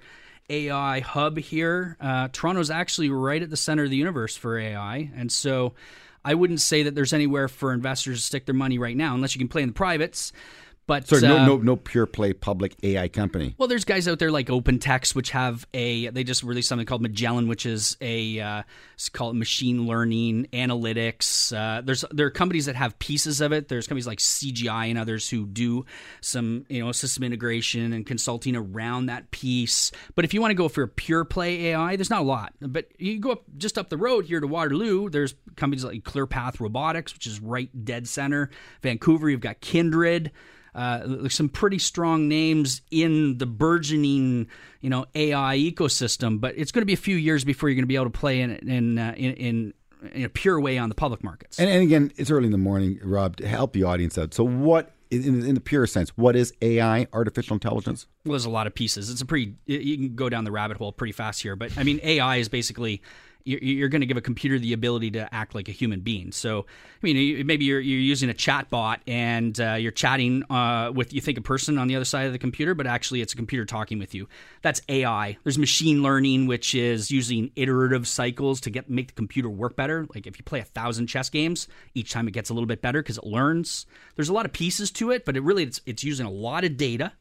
[0.52, 1.96] AI hub here.
[2.00, 5.72] Uh, Toronto's actually right at the center of the universe for AI, and so
[6.24, 9.34] I wouldn't say that there's anywhere for investors to stick their money right now, unless
[9.34, 10.32] you can play in the privates.
[10.92, 13.54] But Sorry, no, uh, no, no pure play public AI company.
[13.56, 16.08] well, there's guys out there like OpenText, which have a.
[16.08, 18.38] They just released something called Magellan, which is a.
[18.38, 21.50] Uh, it's called machine learning analytics.
[21.50, 23.68] Uh, there's there are companies that have pieces of it.
[23.68, 25.86] There's companies like CGI and others who do
[26.20, 29.92] some you know system integration and consulting around that piece.
[30.14, 32.52] But if you want to go for a pure play AI, there's not a lot.
[32.60, 35.08] But you go up just up the road here to Waterloo.
[35.08, 38.50] There's companies like ClearPath Robotics, which is right dead center.
[38.82, 40.32] Vancouver, you've got Kindred
[40.74, 44.48] uh, some pretty strong names in the burgeoning,
[44.80, 46.40] you know, AI ecosystem.
[46.40, 48.18] But it's going to be a few years before you're going to be able to
[48.18, 49.74] play in in uh, in, in
[50.12, 51.58] in a pure way on the public markets.
[51.58, 54.34] And, and again, it's early in the morning, Rob, to help the audience out.
[54.34, 58.06] So, what, in, in the pure sense, what is AI, artificial intelligence?
[58.24, 59.10] well, there's a lot of pieces.
[59.10, 61.56] It's a pretty you can go down the rabbit hole pretty fast here.
[61.56, 63.02] But I mean, AI is basically
[63.44, 66.32] you're, going to give a computer the ability to act like a human being.
[66.32, 70.92] So, I mean, maybe you're, you're using a chat bot and uh, you're chatting uh,
[70.94, 73.32] with, you think, a person on the other side of the computer, but actually it's
[73.32, 74.28] a computer talking with you.
[74.62, 75.36] That's AI.
[75.44, 80.06] There's machine learning, which is using iterative cycles to get make the computer work better.
[80.14, 82.82] Like if you play a thousand chess games, each time it gets a little bit
[82.82, 83.86] better because it learns.
[84.16, 86.64] There's a lot of pieces to it, but it really it's, it's using a lot
[86.64, 87.12] of data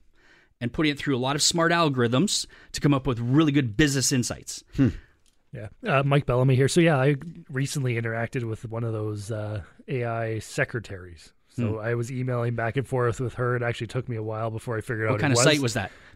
[0.62, 3.75] and putting it through a lot of smart algorithms to come up with really good
[3.75, 4.63] business insights.
[5.53, 6.67] Yeah, uh, Mike Bellamy here.
[6.67, 7.15] So yeah, I
[7.49, 11.33] recently interacted with one of those uh, AI secretaries.
[11.53, 13.57] So I was emailing back and forth with her.
[13.57, 15.53] It actually took me a while before I figured out What kind it of was.
[15.53, 15.91] site was that?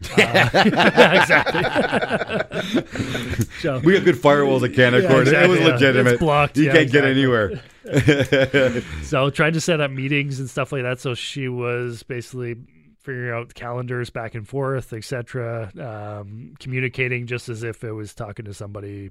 [2.72, 3.44] exactly.
[3.60, 5.02] so, We got good firewalls at Canaccord.
[5.02, 5.66] Yeah, exactly, it was yeah.
[5.66, 6.12] legitimate.
[6.14, 7.60] It's blocked, You yeah, can't get anywhere.
[9.02, 11.00] so trying to set up meetings and stuff like that.
[11.00, 12.56] So she was basically
[13.00, 15.70] figuring out calendars back and forth, etc.
[15.78, 19.10] Um, communicating just as if it was talking to somebody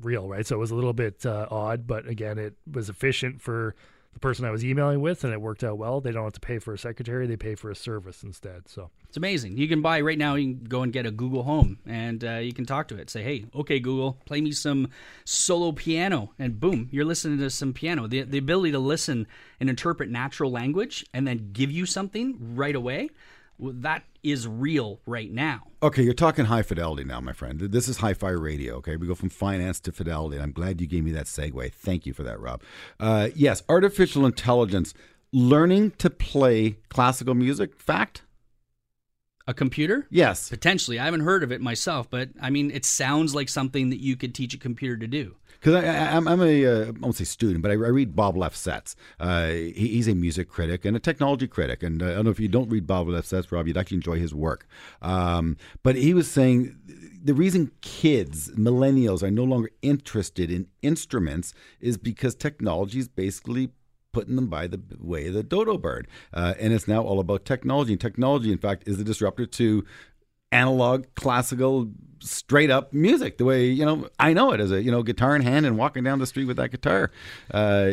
[0.00, 0.46] real, right?
[0.46, 3.74] So it was a little bit uh, odd, but again, it was efficient for
[4.12, 6.00] the person I was emailing with, and it worked out well.
[6.00, 8.68] They don't have to pay for a secretary; they pay for a service instead.
[8.68, 9.56] So It's amazing.
[9.56, 10.34] You can buy right now.
[10.34, 13.08] You can go and get a Google Home, and uh, you can talk to it.
[13.08, 14.90] Say, "Hey, okay, Google, play me some
[15.24, 18.06] solo piano," and boom, you're listening to some piano.
[18.06, 19.26] The the ability to listen
[19.60, 23.08] and interpret natural language and then give you something right away.
[23.58, 25.62] Well, That is real right now.
[25.82, 27.58] Okay, you're talking high fidelity now, my friend.
[27.60, 28.96] This is hi fi radio, okay?
[28.96, 30.38] We go from finance to fidelity.
[30.40, 31.72] I'm glad you gave me that segue.
[31.72, 32.62] Thank you for that, Rob.
[33.00, 34.94] Uh, yes, artificial intelligence,
[35.32, 37.78] learning to play classical music.
[37.80, 38.22] Fact?
[39.48, 40.06] A computer?
[40.08, 40.48] Yes.
[40.48, 41.00] Potentially.
[41.00, 44.14] I haven't heard of it myself, but I mean, it sounds like something that you
[44.14, 45.34] could teach a computer to do.
[45.62, 48.96] Because I, I'm a uh, I won't say student, but I, I read Bob Lefsetz.
[49.20, 52.30] Uh, he, he's a music critic and a technology critic, and uh, I don't know
[52.30, 54.66] if you don't read Bob Lefsetz, Rob, you'd actually enjoy his work.
[55.00, 56.76] Um, but he was saying
[57.22, 63.70] the reason kids, millennials, are no longer interested in instruments is because technology is basically
[64.12, 66.06] putting them by the way the dodo bird.
[66.34, 67.92] Uh, and it's now all about technology.
[67.92, 69.84] And technology, in fact, is the disruptor to
[70.52, 71.88] analog, classical,
[72.20, 73.38] straight up music.
[73.38, 75.76] The way you know I know it as a you know guitar in hand and
[75.76, 77.10] walking down the street with that guitar.
[77.52, 77.92] Uh,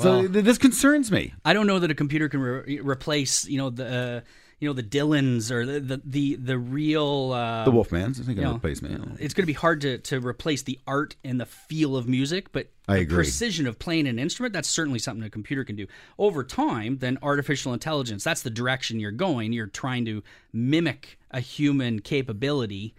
[0.00, 1.32] so Well- th- this concerns me.
[1.44, 4.20] I don't know that a computer can re- replace, you know, the uh,
[4.64, 8.38] you know the Dylans or the the the, the real uh, The Wolfman's, I think,
[8.38, 8.96] you can know, replace me.
[9.18, 12.50] It's going to be hard to, to replace the art and the feel of music,
[12.50, 13.16] but I the agree.
[13.16, 15.86] precision of playing an instrument, that's certainly something a computer can do.
[16.18, 19.52] Over time, then artificial intelligence, that's the direction you're going.
[19.52, 22.94] You're trying to mimic a human capability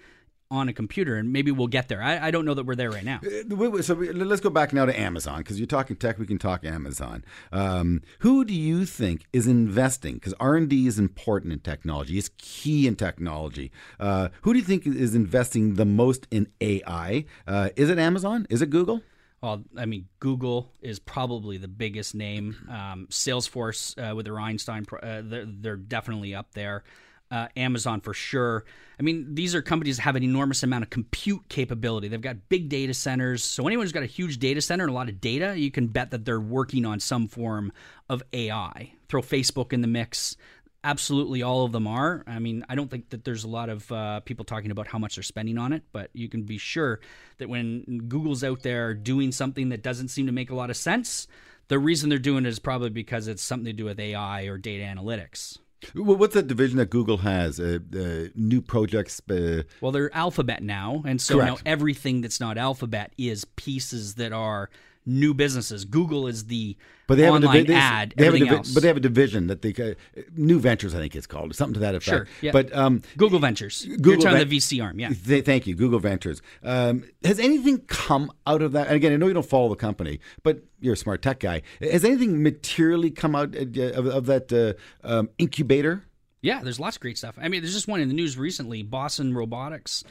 [0.52, 2.02] on a computer, and maybe we'll get there.
[2.04, 3.20] I, I don't know that we're there right now.
[3.26, 6.20] Uh, So we- let's go back now to Amazon because you're talking tech.
[6.20, 7.24] We can talk Amazon.
[7.52, 10.16] Um, who do you think is investing?
[10.16, 12.18] Because R and D is important in technology.
[12.18, 13.72] It's key in technology.
[14.00, 17.26] Uh, who do you think is investing the most in AI?
[17.48, 18.46] Uh, is it Amazon?
[18.50, 19.02] Is it Google?
[19.42, 22.56] Well, I mean, Google is probably the biggest name.
[22.70, 26.84] Um, Salesforce uh, with their Einstein, uh, they're, they're definitely up there.
[27.32, 28.66] Uh, Amazon for sure.
[29.00, 32.08] I mean, these are companies that have an enormous amount of compute capability.
[32.08, 33.44] They've got big data centers.
[33.44, 35.88] So anyone who's got a huge data center and a lot of data, you can
[35.88, 37.74] bet that they're working on some form
[38.10, 38.94] of AI.
[39.10, 40.38] Throw Facebook in the mix.
[40.84, 42.24] Absolutely, all of them are.
[42.28, 45.00] I mean, I don't think that there's a lot of uh, people talking about how
[45.00, 47.00] much they're spending on it, but you can be sure
[47.40, 50.78] that when Google's out there doing something that doesn't seem to make a lot of
[50.78, 51.28] sense,
[51.70, 54.60] the reason they're doing it is probably because it's something to do with AI or
[54.60, 55.58] data analytics.
[55.94, 57.60] Wh- What's that division that Google has?
[57.60, 59.22] Uh, uh, new projects.
[59.30, 61.64] Uh, Well, they're Alphabet now, and so Correct.
[61.66, 64.70] now everything that's not Alphabet is pieces that are
[65.06, 65.86] new businesses.
[65.86, 68.14] Google is the but they have online a divi- they, ad.
[68.18, 68.74] They have a divi- else.
[68.74, 69.94] but they have a division that they uh,
[70.36, 70.96] new ventures.
[70.96, 72.18] I think it's called something to that effect.
[72.18, 72.52] Sure, yeah.
[72.52, 73.86] But um, Google Ventures.
[73.86, 75.10] You're Google talking Ven- the VC arm, yeah.
[75.10, 76.42] Th- thank you, Google Ventures.
[76.64, 78.88] Um, has anything come out of that?
[78.88, 81.62] And again, I know you don't follow the company, but you're a smart tech guy.
[81.80, 86.06] Has anything materially come out uh, of, of that uh, um, incubator?
[86.42, 87.38] Yeah, there's lots of great stuff.
[87.42, 88.84] I mean, there's just one in the news recently.
[88.84, 90.04] Boston Robotics.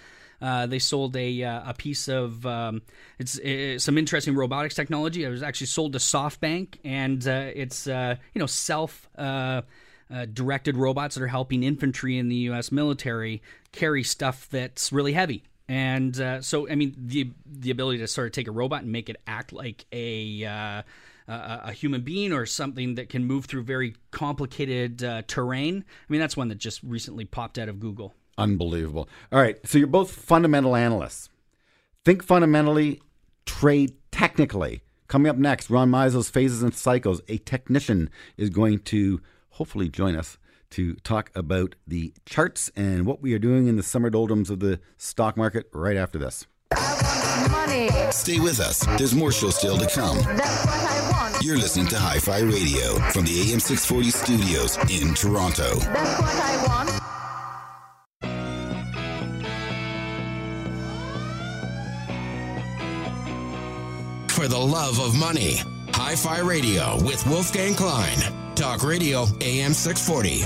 [0.45, 2.83] Uh, they sold a uh, a piece of um,
[3.19, 3.41] it's
[3.83, 5.25] some interesting robotics technology.
[5.25, 9.63] It was actually sold to SoftBank, and uh, it's uh, you know self uh,
[10.35, 12.71] directed robots that are helping infantry in the U.S.
[12.71, 13.41] military
[13.73, 15.45] carry stuff that's really heavy.
[15.67, 19.09] And so, I mean, the the ability to sort of take a robot and make
[19.09, 20.83] it act like a uh,
[21.27, 25.87] a human being or something that can move through very complicated uh, terrain.
[25.89, 28.13] I mean, that's one that just recently popped out of Google.
[28.37, 29.09] Unbelievable.
[29.33, 31.29] All right, so you're both fundamental analysts.
[32.05, 33.01] Think fundamentally,
[33.47, 34.83] trade technically.
[35.07, 37.21] Coming up next, Ron Meisels Phases and Cycles.
[37.29, 39.21] A technician is going to
[39.51, 40.39] hopefully join us
[40.71, 44.59] to talk about the charts and what we are doing in the summer doldrums of
[44.61, 46.47] the stock market right after this.
[47.51, 47.91] Money.
[48.11, 48.85] Stay with us.
[48.99, 50.17] There's more show still to come.
[50.19, 51.43] That's what I want.
[51.45, 55.75] You're listening to Hi Fi Radio from the AM 640 studios in Toronto.
[55.77, 56.84] That's what I want.
[64.35, 65.59] For the love of money.
[65.93, 68.19] Hi Fi Radio with Wolfgang Klein.
[68.57, 70.43] Talk Radio AM 640.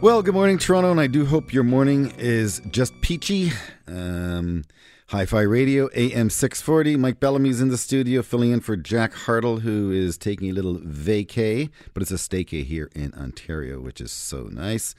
[0.00, 3.52] Well, good morning, Toronto, and I do hope your morning is just peachy.
[3.86, 4.64] Um,
[5.10, 6.96] Hi Fi Radio, AM 640.
[6.96, 10.78] Mike Bellamy's in the studio filling in for Jack Hartle, who is taking a little
[10.78, 14.96] vacay, but it's a staycay here in Ontario, which is so nice.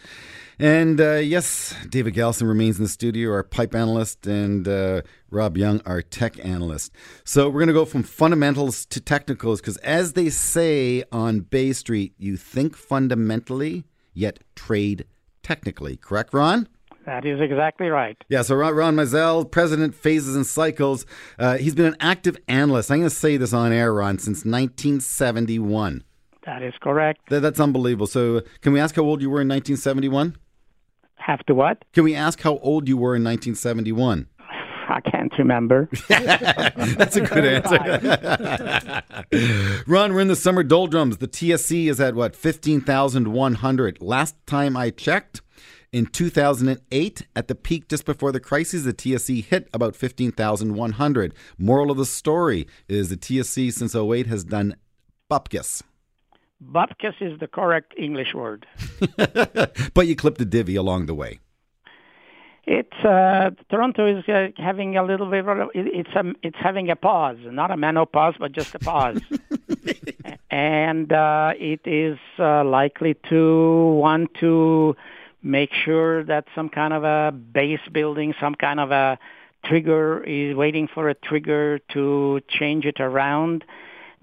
[0.57, 5.57] And uh, yes, David Galison remains in the studio, our pipe analyst, and uh, Rob
[5.57, 6.93] Young, our tech analyst.
[7.25, 11.73] So we're going to go from fundamentals to technicals because, as they say on Bay
[11.73, 15.03] Street, you think fundamentally, yet trade
[15.43, 15.97] technically.
[15.97, 16.69] Correct, Ron?
[17.07, 18.21] That is exactly right.
[18.27, 21.05] Yeah, so Ron, Ron Mazel, President Phases and Cycles,
[21.39, 22.91] uh, he's been an active analyst.
[22.91, 26.03] I'm going to say this on air, Ron, since 1971.
[26.45, 27.21] That is correct.
[27.29, 28.07] That, that's unbelievable.
[28.07, 30.35] So, can we ask how old you were in 1971?
[31.15, 31.85] Have to what?
[31.93, 34.27] Can we ask how old you were in 1971?
[34.89, 35.89] I can't remember.
[36.09, 37.45] That's a good
[39.31, 39.83] answer.
[39.87, 41.17] Ron, we're in the summer doldrums.
[41.17, 44.01] The TSX is at what, 15,100.
[44.01, 45.41] Last time I checked,
[45.91, 51.33] in 2008, at the peak just before the crisis, the TSX hit about 15,100.
[51.57, 54.75] Moral of the story is the TSX since 08 has done
[55.31, 55.83] bupkis.
[56.63, 58.65] Bupkis is the correct English word.
[59.93, 61.39] but you clipped a divvy along the way.
[62.65, 65.47] It's uh, Toronto is uh, having a little bit.
[65.47, 69.21] Of, it, it's a, it's having a pause, not a menopause, but just a pause,
[70.51, 74.97] and uh, it is uh, likely to want to
[75.47, 79.17] make sure that some kind of a base building, some kind of a
[79.63, 83.63] trigger is waiting for a trigger to change it around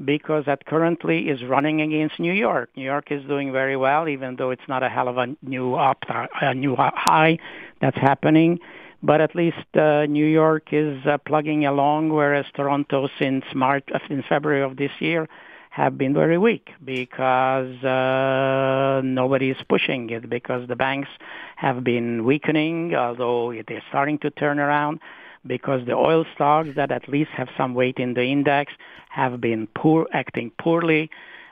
[0.04, 2.68] because that currently is running against New York.
[2.76, 5.74] New York is doing very well, even though it's not a hell of a new
[5.74, 6.04] up,
[6.40, 7.38] a new high
[7.80, 8.58] that's happening.
[9.02, 13.98] But at least uh, New York is uh, plugging along, whereas Toronto, since March, uh,
[14.08, 15.28] since February of this year,
[15.74, 21.08] have been very weak because uh, nobody is pushing it because the banks
[21.56, 25.00] have been weakening, although they're starting to turn around
[25.44, 28.72] because the oil stocks that at least have some weight in the index
[29.10, 31.10] have been poor, acting poorly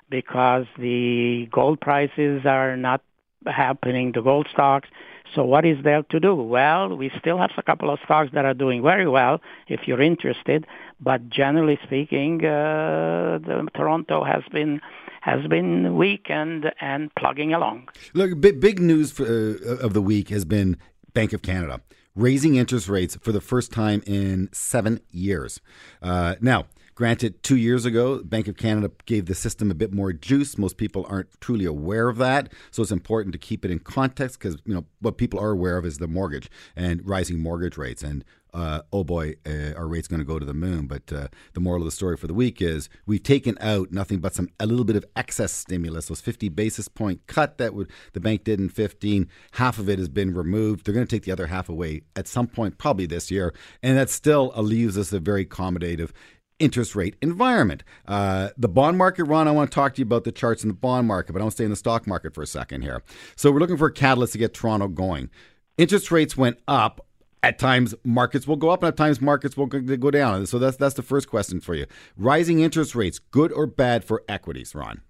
[0.09, 3.03] because the gold prices are not
[3.49, 4.89] happening, the gold stocks.
[5.35, 6.35] So what is there to do?
[6.35, 10.03] Well, we still have a couple of stocks that are doing very well if you're
[10.03, 10.67] interested,
[11.01, 14.81] but generally speaking, uh, the, Toronto has been
[15.23, 17.89] has been weak and and plugging along.
[18.13, 20.77] Look, big, big news for, uh, of the week has been
[21.15, 21.81] Bank of Canada
[22.15, 25.61] raising interest rates for the first time in seven years.
[26.03, 26.67] Uh, now,
[27.03, 30.57] Granted, two years ago, Bank of Canada gave the system a bit more juice.
[30.57, 34.39] Most people aren't truly aware of that, so it's important to keep it in context
[34.39, 38.05] because you know what people are aware of is the mortgage and rising mortgage rates.
[38.05, 40.87] And uh, oh boy, uh, our rate's going to go to the moon.
[40.87, 44.21] But uh, the moral of the story for the week is we've taken out nothing
[44.21, 46.07] but some a little bit of excess stimulus.
[46.07, 49.99] Those 50 basis point cut that would the bank did in 15, half of it
[49.99, 50.87] has been removed.
[50.87, 53.99] They're going to take the other half away at some point, probably this year, and
[53.99, 56.13] that still leaves us a very accommodative
[56.59, 57.83] interest rate environment.
[58.07, 60.69] Uh, the bond market, Ron, I want to talk to you about the charts in
[60.69, 62.83] the bond market, but I want to stay in the stock market for a second
[62.83, 63.03] here.
[63.37, 65.31] So we're looking for a catalyst to get Toronto going.
[65.79, 67.07] Interest rates went up.
[67.45, 70.47] At times, markets will go up, and at times, markets will go down.
[70.47, 71.87] So that's that's the first question for you.
[72.17, 75.01] Rising interest rates, good or bad for equities, Ron?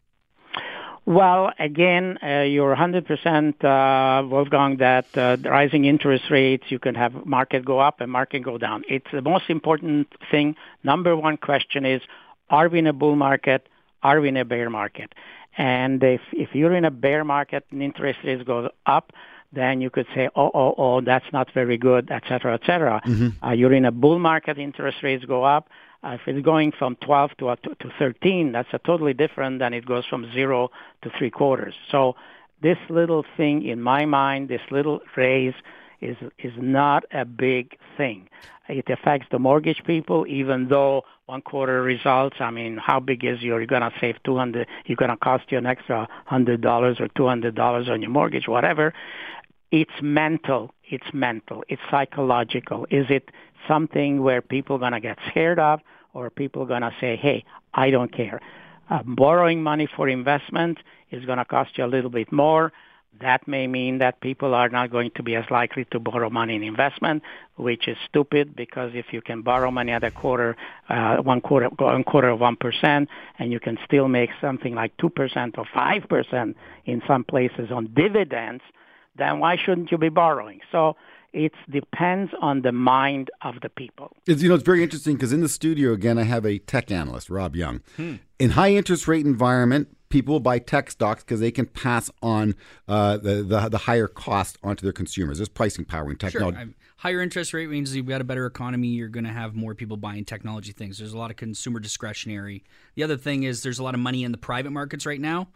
[1.04, 7.26] Well, again, uh, you're 100% uh, Wolfgang that uh, rising interest rates, you can have
[7.26, 8.84] market go up and market go down.
[8.88, 10.54] It's the most important thing.
[10.84, 12.02] Number one question is,
[12.50, 13.68] are we in a bull market?
[14.02, 15.12] Are we in a bear market?
[15.58, 19.12] And if, if you're in a bear market and interest rates go up,
[19.52, 23.02] then you could say, oh, oh, oh, that's not very good, et cetera, et cetera.
[23.04, 23.44] Mm-hmm.
[23.44, 25.68] Uh, you're in a bull market, interest rates go up.
[26.04, 29.72] Uh, if it's going from 12 to, uh, to 13, that's a totally different than
[29.72, 30.70] it goes from zero
[31.02, 31.74] to three quarters.
[31.90, 32.16] So
[32.60, 35.54] this little thing in my mind, this little raise
[36.00, 38.28] is is not a big thing.
[38.68, 42.36] It affects the mortgage people, even though one quarter results.
[42.40, 43.58] I mean, how big is your?
[43.60, 44.68] You're gonna save two hundred.
[44.86, 48.48] You're gonna cost you an extra hundred dollars or two hundred dollars on your mortgage,
[48.48, 48.92] whatever.
[49.72, 50.70] It's mental.
[50.84, 51.64] It's mental.
[51.68, 52.86] It's psychological.
[52.90, 53.30] Is it
[53.66, 55.80] something where people are going to get scared of
[56.12, 58.38] or people are going to say, hey, I don't care.
[58.90, 60.76] Uh, borrowing money for investment
[61.10, 62.70] is going to cost you a little bit more.
[63.20, 66.56] That may mean that people are not going to be as likely to borrow money
[66.56, 67.22] in investment,
[67.56, 70.56] which is stupid because if you can borrow money at a quarter,
[70.88, 73.08] uh, one quarter, one quarter of one percent,
[73.38, 77.70] and you can still make something like two percent or five percent in some places
[77.70, 78.62] on dividends,
[79.16, 80.60] then why shouldn't you be borrowing?
[80.70, 80.96] So
[81.32, 84.16] it depends on the mind of the people.
[84.26, 86.90] It's, you know, it's very interesting because in the studio again, I have a tech
[86.90, 87.80] analyst, Rob Young.
[87.96, 88.16] Hmm.
[88.38, 92.54] In high interest rate environment, people buy tech stocks because they can pass on
[92.86, 95.38] uh, the, the, the higher cost onto their consumers.
[95.38, 96.58] There's pricing power in technology.
[96.58, 96.68] Sure.
[96.98, 98.88] Higher interest rate means you've got a better economy.
[98.88, 100.98] You're going to have more people buying technology things.
[100.98, 102.62] There's a lot of consumer discretionary.
[102.94, 105.48] The other thing is there's a lot of money in the private markets right now.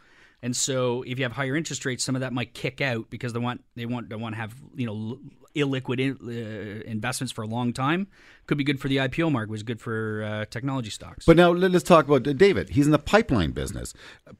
[0.46, 3.32] And so, if you have higher interest rates, some of that might kick out because
[3.32, 5.18] they want they want they want to have you know
[5.56, 8.06] illiquid in, uh, investments for a long time.
[8.46, 9.50] Could be good for the IPO market.
[9.50, 11.26] Was good for uh, technology stocks.
[11.26, 12.68] But now let's talk about David.
[12.68, 13.92] He's in the pipeline business.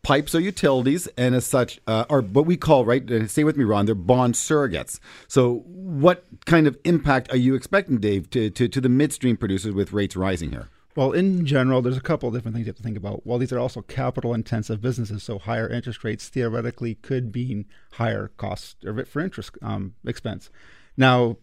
[0.05, 3.11] Pipes are utilities, and as such, uh, are what we call right.
[3.11, 3.87] Uh, stay with me, Ron.
[3.87, 5.01] They're bond surrogates.
[5.27, 9.75] So, what kind of impact are you expecting, Dave, to, to, to the midstream producers
[9.75, 10.69] with rates rising here?
[10.97, 13.27] Well, in general, there's a couple of different things you have to think about.
[13.27, 18.31] Well, these are also capital intensive businesses, so higher interest rates theoretically could mean higher
[18.39, 20.49] costs for interest um, expense.
[20.97, 21.37] Now,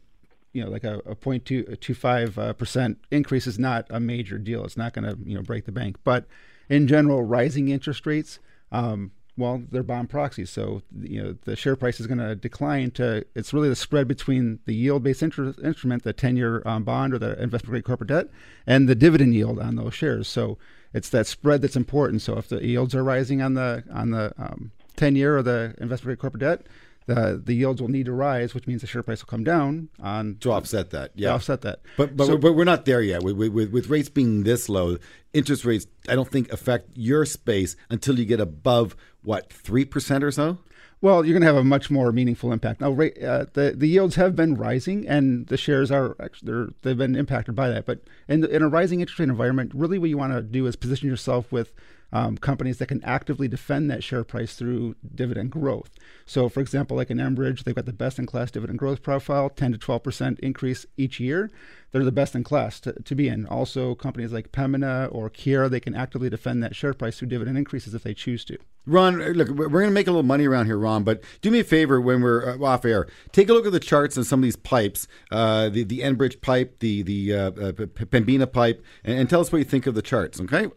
[0.53, 4.65] you know, like a, a 0.25 uh, percent increase is not a major deal.
[4.65, 5.97] It's not going to you know break the bank.
[6.03, 6.25] But
[6.67, 8.39] in general, rising interest rates
[8.71, 12.91] um, well, they're bond proxies, so you know the share price is going to decline.
[12.91, 17.41] To it's really the spread between the yield-based instrument, the ten-year um, bond or the
[17.41, 18.27] investment-grade corporate debt,
[18.67, 20.27] and the dividend yield on those shares.
[20.27, 20.59] So
[20.93, 22.21] it's that spread that's important.
[22.21, 26.19] So if the yields are rising on the on the um, ten-year or the investment-grade
[26.19, 26.67] corporate debt,
[27.05, 29.89] the the yields will need to rise, which means the share price will come down
[30.01, 31.15] on to offset that.
[31.15, 31.79] to Yeah, offset that.
[31.97, 33.23] But but, So- we're, but we're not there yet.
[33.23, 34.97] With, with, with rates being this low,
[35.33, 40.23] interest rates I don't think affect your space until you get above what three percent
[40.23, 40.59] or so.
[41.01, 42.79] Well, you're going to have a much more meaningful impact.
[42.79, 46.67] Now, rate, uh, the the yields have been rising, and the shares are actually they're,
[46.81, 47.85] they've been impacted by that.
[47.85, 47.99] But
[48.29, 51.09] in in a rising interest rate environment, really what you want to do is position
[51.09, 51.73] yourself with
[52.11, 55.91] um, companies that can actively defend that share price through dividend growth.
[56.25, 59.49] So, for example, like in Enbridge, they've got the best in class dividend growth profile,
[59.49, 61.49] 10 to 12 percent increase each year.
[61.91, 63.45] They're the best in class to, to be in.
[63.45, 67.55] Also, companies like Pembina or Keyera, they can actively defend that share price through dividend
[67.55, 68.57] increases if they choose to.
[68.85, 71.03] Ron, look, we're going to make a little money around here, Ron.
[71.03, 73.07] But do me a favor when we're uh, off air.
[73.31, 76.41] Take a look at the charts on some of these pipes, uh, the the Enbridge
[76.41, 79.95] pipe, the the uh, uh, Pembina pipe, and, and tell us what you think of
[79.95, 80.41] the charts.
[80.41, 80.67] Okay.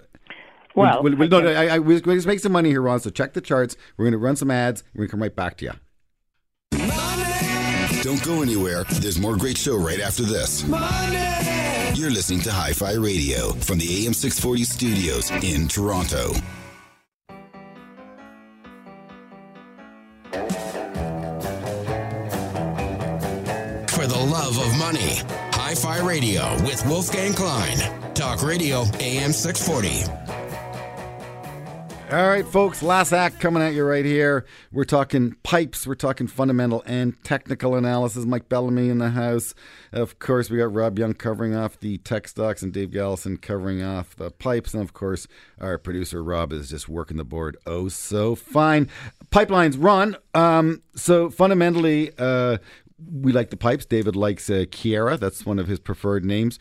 [0.77, 2.83] Well, we, we, I no, no, I, I, we're going to make some money here,
[2.83, 3.01] Ron.
[3.01, 3.77] So check the charts.
[3.97, 4.85] We're going to run some ads.
[4.95, 5.73] We're going to come right back to you.
[8.03, 8.85] Don't go anywhere.
[8.85, 10.63] There's more great show right after this.
[11.99, 16.35] You're listening to Hi Fi Radio from the AM 640 studios in Toronto.
[23.89, 25.23] For the love of money,
[25.55, 27.79] Hi Fi Radio with Wolfgang Klein.
[28.15, 30.36] Talk Radio AM 640.
[32.09, 34.47] All right, folks, last act coming at you right here.
[34.71, 38.25] We're talking pipes, we're talking fundamental and technical analysis.
[38.25, 39.55] Mike Bellamy in the house.
[39.91, 43.83] Of course, we got Rob Young covering off the tech stocks and Dave Galison covering
[43.83, 44.73] off the pipes.
[44.73, 45.27] And of course,
[45.61, 48.89] our producer Rob is just working the board oh so fine.
[49.31, 50.17] Pipelines run.
[50.33, 52.59] Um, so fundamentally, uh,
[53.21, 53.85] we like the pipes.
[53.85, 55.19] David likes uh, Keyera.
[55.19, 56.61] That's one of his preferred names.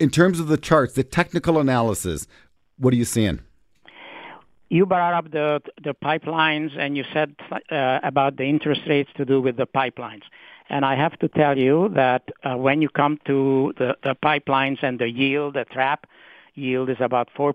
[0.00, 2.26] In terms of the charts, the technical analysis,
[2.78, 3.40] what are you seeing?
[4.68, 7.34] You brought up the the pipelines and you said
[7.70, 10.22] uh, about the interest rates to do with the pipelines.
[10.70, 14.78] And I have to tell you that uh, when you come to the, the pipelines
[14.82, 16.06] and the yield, the trap
[16.54, 17.54] yield is about 4%,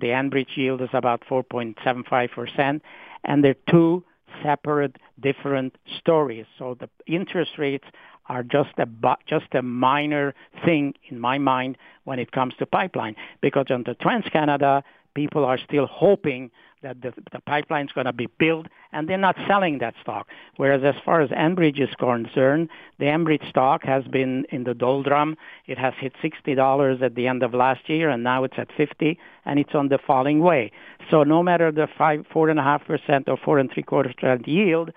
[0.00, 2.80] the Enbridge yield is about 4.75%,
[3.24, 4.02] and they're two
[4.42, 6.46] separate, different stories.
[6.58, 7.84] So the interest rates
[8.28, 8.88] are just a
[9.26, 10.34] just a minor
[10.64, 14.82] thing in my mind when it comes to pipeline because on the TransCanada
[15.16, 16.50] people are still hoping
[16.82, 17.40] that the, the
[17.80, 20.28] is going to be built, and they're not selling that stock.
[20.56, 25.36] Whereas as far as Enbridge is concerned, the Enbridge stock has been in the doldrum.
[25.66, 29.18] It has hit $60 at the end of last year, and now it's at 50,
[29.46, 30.70] and it's on the falling way.
[31.10, 34.14] So no matter the five, four and a half percent or four and three quarters
[34.20, 34.92] percent yield,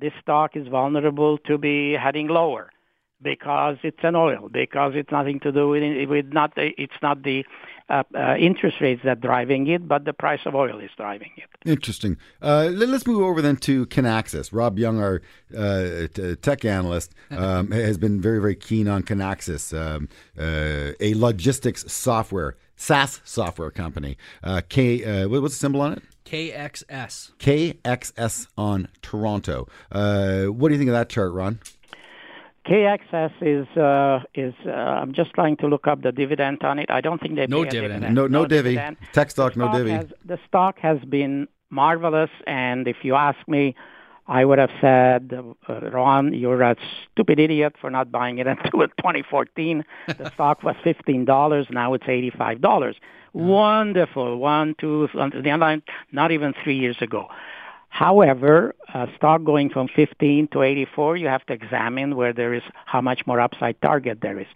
[0.00, 2.70] this stock is vulnerable to be heading lower
[3.22, 7.44] because it's an oil, because it's nothing to do with, with not it's not the
[7.88, 11.44] uh, uh, interest rates that driving it, but the price of oil is driving it.
[11.68, 12.16] Interesting.
[12.40, 14.50] Uh, let- let's move over then to Kinaxis.
[14.52, 15.20] Rob Young, our
[15.56, 20.08] uh, t- tech analyst, um, has been very, very keen on Kinaxis, um,
[20.38, 24.16] uh, a logistics software, SaaS software company.
[24.42, 26.02] Uh, K, uh, what's the symbol on it?
[26.24, 27.32] KXS.
[27.38, 29.68] KXS on Toronto.
[29.90, 31.58] Uh, what do you think of that chart, Ron?
[32.66, 36.90] KXS is uh, is uh, I'm just trying to look up the dividend on it.
[36.90, 38.14] I don't think they No pay a dividend.
[38.14, 38.70] No, no, divvy.
[38.70, 38.96] dividend.
[39.12, 39.90] Tech stock, The no stock divvy.
[39.90, 43.74] Has, the stock has been marvelous, and if you ask me,
[44.28, 45.32] I would have said,
[45.68, 46.76] uh, Ron, you're a
[47.10, 49.84] stupid idiot for not buying it until 2014.
[50.06, 51.70] the stock was $15.
[51.70, 52.94] Now it's $85.
[53.32, 54.36] Wonderful.
[54.38, 55.82] One, two, the other,
[56.12, 57.28] not even three years ago.
[57.92, 62.62] However, uh, stock going from 15 to 84, you have to examine where there is
[62.86, 64.46] how much more upside target there is.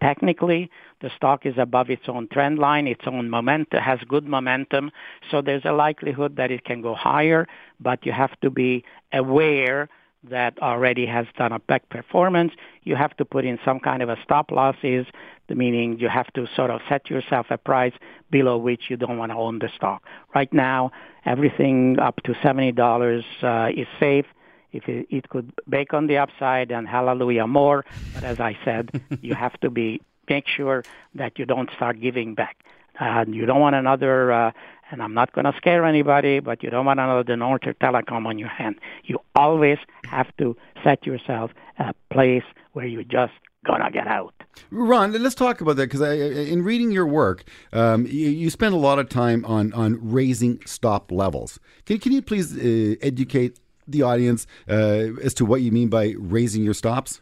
[0.00, 4.92] Technically, the stock is above its own trend line, its own momentum, has good momentum,
[5.28, 7.48] so there's a likelihood that it can go higher,
[7.80, 9.88] but you have to be aware
[10.24, 12.52] that already has done a back performance.
[12.84, 15.06] You have to put in some kind of a stop losses,
[15.48, 17.92] meaning you have to sort of set yourself a price
[18.30, 20.02] below which you don't want to own the stock.
[20.34, 20.92] Right now,
[21.24, 24.26] everything up to $70 uh, is safe.
[24.72, 27.84] If it, it could bake on the upside, and hallelujah more.
[28.14, 30.82] But as I said, you have to be make sure
[31.14, 32.56] that you don't start giving back.
[32.98, 34.52] Uh, you don't want another, uh,
[34.92, 38.38] and I'm not going to scare anybody, but you don't want another Northern Telecom on
[38.38, 38.76] your hand.
[39.04, 43.32] You always have to set yourself a place where you just
[43.64, 44.34] gonna get out.
[44.70, 48.78] Ron, let's talk about that because in reading your work, um, you, you spend a
[48.78, 51.60] lot of time on on raising stop levels.
[51.86, 56.14] Can, can you please uh, educate the audience uh, as to what you mean by
[56.18, 57.20] raising your stops?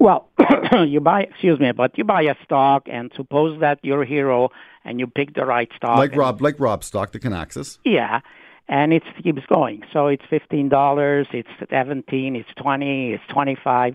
[0.00, 0.28] Well,
[0.86, 4.50] you buy, excuse me, but you buy a stock, and suppose that you're hero
[4.88, 5.98] and you pick the right stock.
[5.98, 7.78] Like and- Rob, like Rob stock, the Kinaxis.
[7.84, 8.20] Yeah.
[8.68, 9.82] and it keeps going.
[9.92, 13.92] So it's fifteen dollars, it's seventeen, it's twenty, it's twenty-five,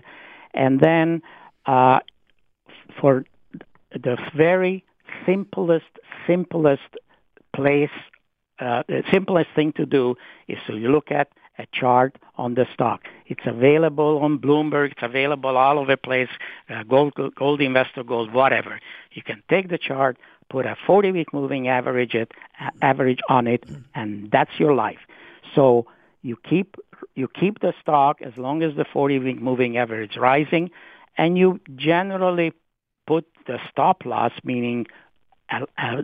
[0.52, 1.22] and then
[1.66, 2.00] uh,
[3.00, 3.24] for
[3.92, 4.84] the very
[5.26, 5.92] simplest,
[6.26, 6.90] simplest
[7.54, 7.96] place,
[8.58, 10.16] uh, the simplest thing to do
[10.48, 13.00] is to you look at a chart on the stock.
[13.26, 14.90] It's available on Bloomberg.
[14.90, 16.28] It's available all over the place.
[16.68, 18.80] Uh, gold, gold investor, gold, whatever.
[19.12, 20.18] You can take the chart,
[20.54, 22.30] put a 40-week moving average it,
[22.80, 25.02] average on it, and that's your life.
[25.56, 25.86] So
[26.22, 26.76] you keep
[27.16, 30.70] you keep the stock as long as the 40-week moving average is rising,
[31.18, 32.52] and you generally
[33.04, 34.86] put the stop loss, meaning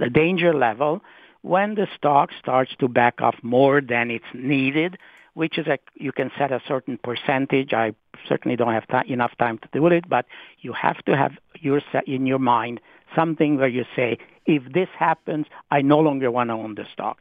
[0.03, 1.01] the danger level,
[1.43, 4.99] when the stock starts to back off more than it's needed,
[5.35, 7.73] which is a you can set a certain percentage.
[7.73, 7.95] I
[8.29, 10.27] certainly don't have t- enough time to do it, but
[10.59, 12.81] you have to have your set in your mind
[13.15, 17.19] something where you say, if this happens, I no longer want to own the stock.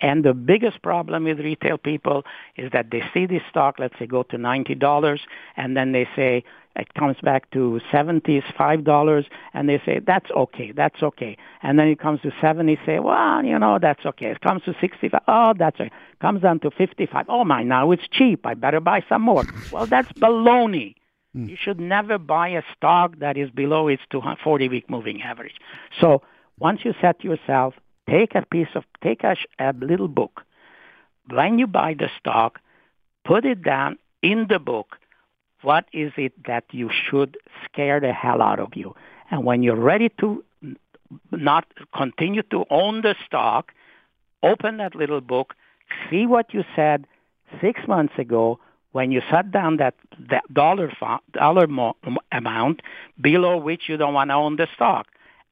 [0.00, 2.24] And the biggest problem with retail people
[2.56, 5.20] is that they see this stock, let's say, go to $90,
[5.56, 6.42] and then they say,
[6.76, 11.36] it comes back to 70 five dollars and they say that's okay that's okay.
[11.62, 14.26] And then it comes to 70 say well you know that's okay.
[14.26, 18.06] It comes to 65 oh that's okay comes down to 55 oh my now it's
[18.08, 18.46] cheap.
[18.46, 19.44] I better buy some more.
[19.72, 20.94] Well that's baloney
[21.36, 21.48] mm.
[21.48, 25.56] you should never buy a stock that is below its 240 week moving average
[26.00, 26.22] so
[26.58, 27.74] once you set yourself
[28.08, 30.42] take a piece of take a, a little book
[31.28, 32.60] when you buy the stock
[33.24, 34.96] put it down in the book
[35.62, 38.94] what is it that you should scare the hell out of you?
[39.30, 40.44] And when you're ready to
[41.30, 43.72] not continue to own the stock,
[44.42, 45.54] open that little book,
[46.08, 47.06] see what you said
[47.60, 48.58] six months ago
[48.92, 49.94] when you set down that,
[50.30, 50.92] that dollar
[51.32, 51.64] dollar
[52.32, 52.82] amount
[53.20, 55.06] below which you don't want to own the stock.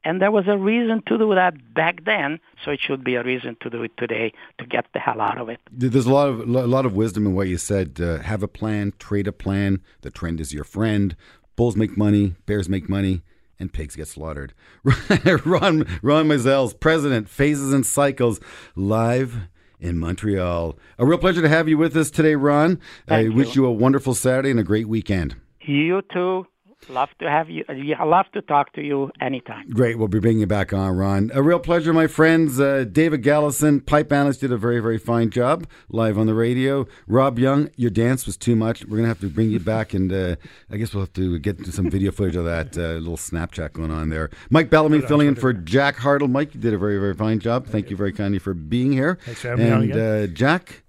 [0.04, 3.22] And there was a reason to do that back then, so it should be a
[3.22, 5.60] reason to do it today to get the hell out of it.
[5.70, 8.00] There's a lot of a lot of wisdom in what you said.
[8.00, 9.82] Uh, have a plan, trade a plan.
[10.02, 11.16] The trend is your friend.
[11.56, 13.22] Bulls make money, bears make money,
[13.58, 14.54] and pigs get slaughtered.
[14.84, 18.40] Ron Ron Meisels president, Phases and Cycles,
[18.76, 19.48] live
[19.80, 20.78] in Montreal.
[20.98, 22.80] A real pleasure to have you with us today, Ron.
[23.06, 23.32] Thank I you.
[23.32, 25.36] wish you a wonderful Saturday and a great weekend.
[25.60, 26.46] You too.
[26.88, 27.64] Love to have you.
[27.68, 29.68] I love to talk to you anytime.
[29.68, 29.98] Great.
[29.98, 31.30] We'll be bringing you back on, Ron.
[31.34, 32.58] A real pleasure, my friends.
[32.58, 36.86] Uh, David Galison, pipe analyst, did a very, very fine job live on the radio.
[37.06, 38.84] Rob Young, your dance was too much.
[38.84, 40.36] We're going to have to bring you back, and uh,
[40.70, 43.90] I guess we'll have to get some video footage of that uh, little Snapchat going
[43.90, 44.30] on there.
[44.48, 46.30] Mike Bellamy filling in for Jack Hartle.
[46.30, 47.64] Mike, you did a very, very fine job.
[47.64, 47.90] Thank, Thank you.
[47.90, 49.18] you very kindly for being here.
[49.26, 50.22] Thanks for having and, me on again.
[50.22, 50.84] Uh, Jack,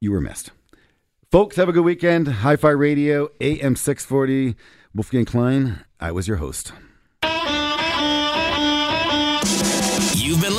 [0.00, 0.50] you were missed.
[1.30, 2.28] Folks, have a good weekend.
[2.28, 4.56] Hi Fi Radio, AM 640.
[4.98, 6.72] Wolfgang Klein, I was your host.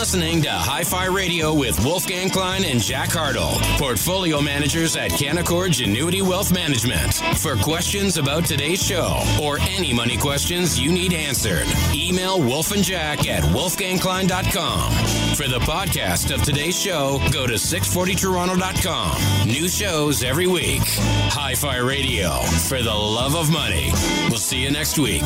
[0.09, 5.69] Listening to Hi Fi Radio with Wolfgang Klein and Jack Hartle, portfolio managers at Canaccord
[5.69, 7.13] Genuity Wealth Management.
[7.37, 12.83] For questions about today's show or any money questions you need answered, email Wolf and
[12.83, 14.93] Jack at wolfgangklein.com.
[15.35, 19.47] For the podcast of today's show, go to 640toronto.com.
[19.47, 20.81] New shows every week.
[21.33, 23.91] Hi Fi Radio, for the love of money.
[24.27, 25.21] We'll see you next week.